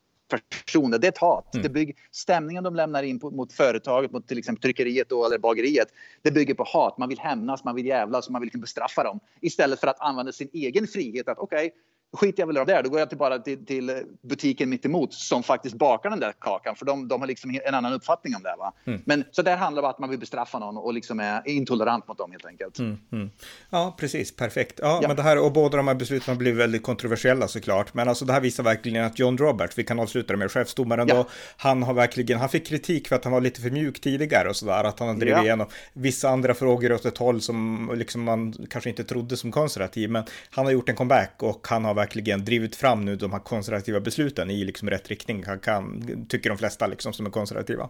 personer. 0.65 0.97
Det 0.97 1.07
är 1.07 1.11
ett 1.11 1.17
hat. 1.17 1.53
Mm. 1.55 1.63
Det 1.63 1.69
bygger, 1.69 1.95
stämningen 2.11 2.63
de 2.63 2.75
lämnar 2.75 3.03
in 3.03 3.19
på, 3.19 3.31
mot 3.31 3.53
företaget, 3.53 4.11
mot 4.11 4.27
till 4.27 4.37
exempel 4.37 4.61
tryckeriet 4.61 5.09
då, 5.09 5.25
eller 5.25 5.37
bageriet, 5.37 5.87
det 6.21 6.31
bygger 6.31 6.53
på 6.53 6.63
hat. 6.63 6.97
Man 6.97 7.09
vill 7.09 7.19
hämnas, 7.19 7.63
man 7.63 7.75
vill 7.75 7.85
jävlas, 7.85 8.29
man 8.29 8.41
vill 8.41 8.47
liksom 8.47 8.61
bestraffa 8.61 9.03
dem. 9.03 9.19
Istället 9.41 9.79
för 9.79 9.87
att 9.87 9.99
använda 9.99 10.31
sin 10.31 10.49
egen 10.53 10.87
frihet 10.87 11.27
att 11.27 11.39
okej, 11.39 11.67
okay, 11.67 11.71
skiter 12.13 12.41
jag 12.41 12.47
väl 12.47 12.57
av 12.57 12.65
det. 12.65 12.81
Då 12.81 12.89
går 12.89 12.99
jag 12.99 13.09
till 13.09 13.17
bara 13.17 13.39
till, 13.39 13.65
till 13.65 14.03
butiken 14.21 14.69
mitt 14.69 14.85
emot 14.85 15.13
som 15.13 15.43
faktiskt 15.43 15.75
bakar 15.75 16.09
den 16.09 16.19
där 16.19 16.33
kakan. 16.39 16.75
För 16.75 16.85
de, 16.85 17.07
de 17.07 17.21
har 17.21 17.27
liksom 17.27 17.59
en 17.65 17.73
annan 17.73 17.93
uppfattning 17.93 18.35
om 18.35 18.43
det. 18.43 18.55
Va? 18.57 18.73
Mm. 18.85 19.01
Men 19.05 19.23
så 19.31 19.41
det 19.41 19.51
handlar 19.51 19.83
om 19.83 19.89
att 19.89 19.99
man 19.99 20.09
vill 20.09 20.19
bestraffa 20.19 20.59
någon 20.59 20.77
och 20.77 20.93
liksom 20.93 21.19
är 21.19 21.41
intolerant 21.45 22.07
mot 22.07 22.17
dem 22.17 22.31
helt 22.31 22.45
enkelt. 22.45 22.79
Mm, 22.79 22.97
mm. 23.11 23.29
Ja, 23.69 23.95
precis. 23.99 24.35
Perfekt. 24.35 24.79
Ja, 24.81 24.99
ja, 25.01 25.07
Men 25.07 25.17
det 25.17 25.23
här, 25.23 25.37
och 25.45 25.51
båda 25.51 25.77
de 25.77 25.87
här 25.87 25.95
besluten 25.95 26.31
har 26.33 26.39
blivit 26.39 26.59
väldigt 26.59 26.83
kontroversiella 26.83 27.47
såklart. 27.47 27.93
Men 27.93 28.09
alltså 28.09 28.25
det 28.25 28.33
här 28.33 28.41
visar 28.41 28.63
verkligen 28.63 29.05
att 29.05 29.19
John 29.19 29.37
Roberts, 29.37 29.77
vi 29.77 29.83
kan 29.83 29.99
avsluta 29.99 30.33
det 30.33 30.37
med 30.37 30.51
chefsdomaren 30.51 31.07
ja. 31.07 31.15
då, 31.15 31.25
han 31.57 31.83
har 31.83 31.93
verkligen, 31.93 32.39
han 32.39 32.49
fick 32.49 32.67
kritik 32.67 33.07
för 33.07 33.15
att 33.15 33.23
han 33.23 33.33
var 33.33 33.41
lite 33.41 33.61
för 33.61 33.69
mjuk 33.69 34.01
tidigare 34.01 34.49
och 34.49 34.55
sådär. 34.55 34.83
Att 34.83 34.99
han 34.99 35.07
har 35.07 35.15
drivit 35.15 35.37
ja. 35.37 35.43
igenom 35.43 35.67
vissa 35.93 36.29
andra 36.29 36.53
frågor 36.53 36.91
åt 36.91 37.05
ett 37.05 37.17
håll 37.17 37.41
som 37.41 37.91
liksom 37.95 38.23
man 38.23 38.53
kanske 38.69 38.89
inte 38.89 39.03
trodde 39.03 39.37
som 39.37 39.51
konservativ. 39.51 40.09
Men 40.09 40.23
han 40.49 40.65
har 40.65 40.71
gjort 40.71 40.89
en 40.89 40.95
comeback 40.95 41.33
och 41.39 41.67
han 41.67 41.85
har 41.85 41.96
verkligen 41.97 42.45
drivit 42.45 42.75
fram 42.75 43.05
nu 43.05 43.15
de 43.15 43.31
här 43.31 43.39
konservativa 43.39 43.99
besluten 43.99 44.49
i 44.49 44.63
liksom 44.63 44.89
rätt 44.89 45.07
riktning, 45.07 45.43
kan, 45.43 45.59
kan, 45.59 46.25
tycker 46.29 46.49
de 46.49 46.57
flesta 46.57 46.87
liksom 46.87 47.13
som 47.13 47.25
är 47.25 47.29
konservativa. 47.29 47.89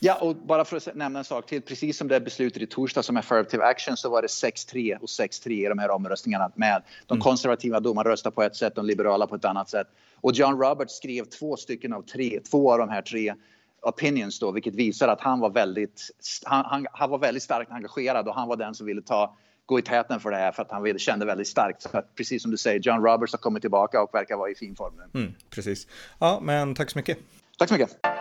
Ja, 0.00 0.14
och 0.14 0.36
bara 0.36 0.64
för 0.64 0.76
att 0.76 0.94
nämna 0.94 1.18
en 1.18 1.24
sak 1.24 1.46
till. 1.46 1.62
Precis 1.62 1.98
som 1.98 2.08
det 2.08 2.20
beslutet 2.20 2.62
i 2.62 2.66
torsdag 2.66 3.02
som 3.02 3.16
affirmative 3.16 3.64
action 3.64 3.96
så 3.96 4.10
var 4.10 4.22
det 4.22 4.28
6-3 4.28 4.96
och 4.96 5.06
6-3 5.06 5.50
i 5.50 5.68
de 5.68 5.78
här 5.78 5.90
omröstningarna 5.90 6.50
med. 6.54 6.82
De 7.06 7.14
mm. 7.14 7.22
konservativa 7.22 7.80
domarna 7.80 8.10
röstar 8.10 8.30
på 8.30 8.42
ett 8.42 8.56
sätt, 8.56 8.74
de 8.74 8.86
liberala 8.86 9.26
på 9.26 9.34
ett 9.34 9.44
annat 9.44 9.70
sätt. 9.70 9.86
Och 10.14 10.32
John 10.32 10.60
Roberts 10.60 10.96
skrev 10.96 11.24
två 11.24 11.56
stycken 11.56 11.92
av 11.92 12.02
tre, 12.02 12.40
två 12.50 12.72
av 12.72 12.78
de 12.78 12.88
här 12.88 13.02
tre 13.02 13.34
opinions 13.82 14.38
då, 14.38 14.50
vilket 14.50 14.74
visar 14.74 15.08
att 15.08 15.20
han 15.20 15.40
var 15.40 15.50
väldigt, 15.50 16.10
han, 16.44 16.64
han, 16.64 16.86
han 16.92 17.10
var 17.10 17.18
väldigt 17.18 17.42
starkt 17.42 17.72
engagerad 17.72 18.28
och 18.28 18.34
han 18.34 18.48
var 18.48 18.56
den 18.56 18.74
som 18.74 18.86
ville 18.86 19.02
ta 19.02 19.36
gå 19.68 19.78
i 19.78 19.82
täten 19.82 20.20
för 20.20 20.30
det 20.30 20.36
här 20.36 20.52
för 20.52 20.62
att 20.62 20.70
han 20.70 20.98
kände 20.98 21.26
väldigt 21.26 21.48
starkt. 21.48 21.82
Så 21.82 21.98
att, 21.98 22.14
precis 22.14 22.42
som 22.42 22.50
du 22.50 22.56
säger, 22.56 22.80
John 22.80 23.02
Roberts 23.02 23.32
har 23.32 23.38
kommit 23.38 23.62
tillbaka 23.62 24.02
och 24.02 24.14
verkar 24.14 24.36
vara 24.36 24.50
i 24.50 24.54
fin 24.54 24.76
form 24.76 24.94
nu. 24.96 25.20
Mm, 25.20 25.34
precis. 25.50 25.86
Ja, 26.18 26.40
men 26.42 26.74
tack 26.74 26.90
så 26.90 26.98
mycket. 26.98 27.18
Tack 27.58 27.68
så 27.68 27.74
mycket. 27.74 28.17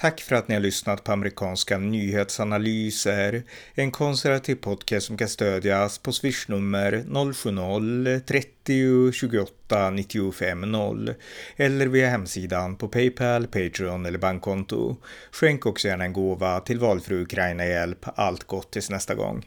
Tack 0.00 0.20
för 0.20 0.36
att 0.36 0.48
ni 0.48 0.54
har 0.54 0.62
lyssnat 0.62 1.04
på 1.04 1.12
amerikanska 1.12 1.78
nyhetsanalyser. 1.78 3.42
En 3.74 3.90
konservativ 3.90 4.54
podcast 4.54 5.06
som 5.06 5.16
kan 5.16 5.28
stödjas 5.28 5.98
på 5.98 6.12
swishnummer 6.12 7.04
070-30 7.08 9.12
28 9.12 9.90
95 9.90 10.60
0 10.60 11.14
eller 11.56 11.86
via 11.86 12.08
hemsidan 12.08 12.76
på 12.76 12.88
Paypal, 12.88 13.46
Patreon 13.46 14.06
eller 14.06 14.18
bankkonto. 14.18 14.96
Skänk 15.32 15.66
också 15.66 15.88
gärna 15.88 16.04
en 16.04 16.12
gåva 16.12 16.60
till 16.60 16.78
valfri 16.78 17.22
Ukraina-hjälp. 17.22 18.06
Allt 18.14 18.44
gott 18.44 18.70
tills 18.70 18.90
nästa 18.90 19.14
gång. 19.14 19.44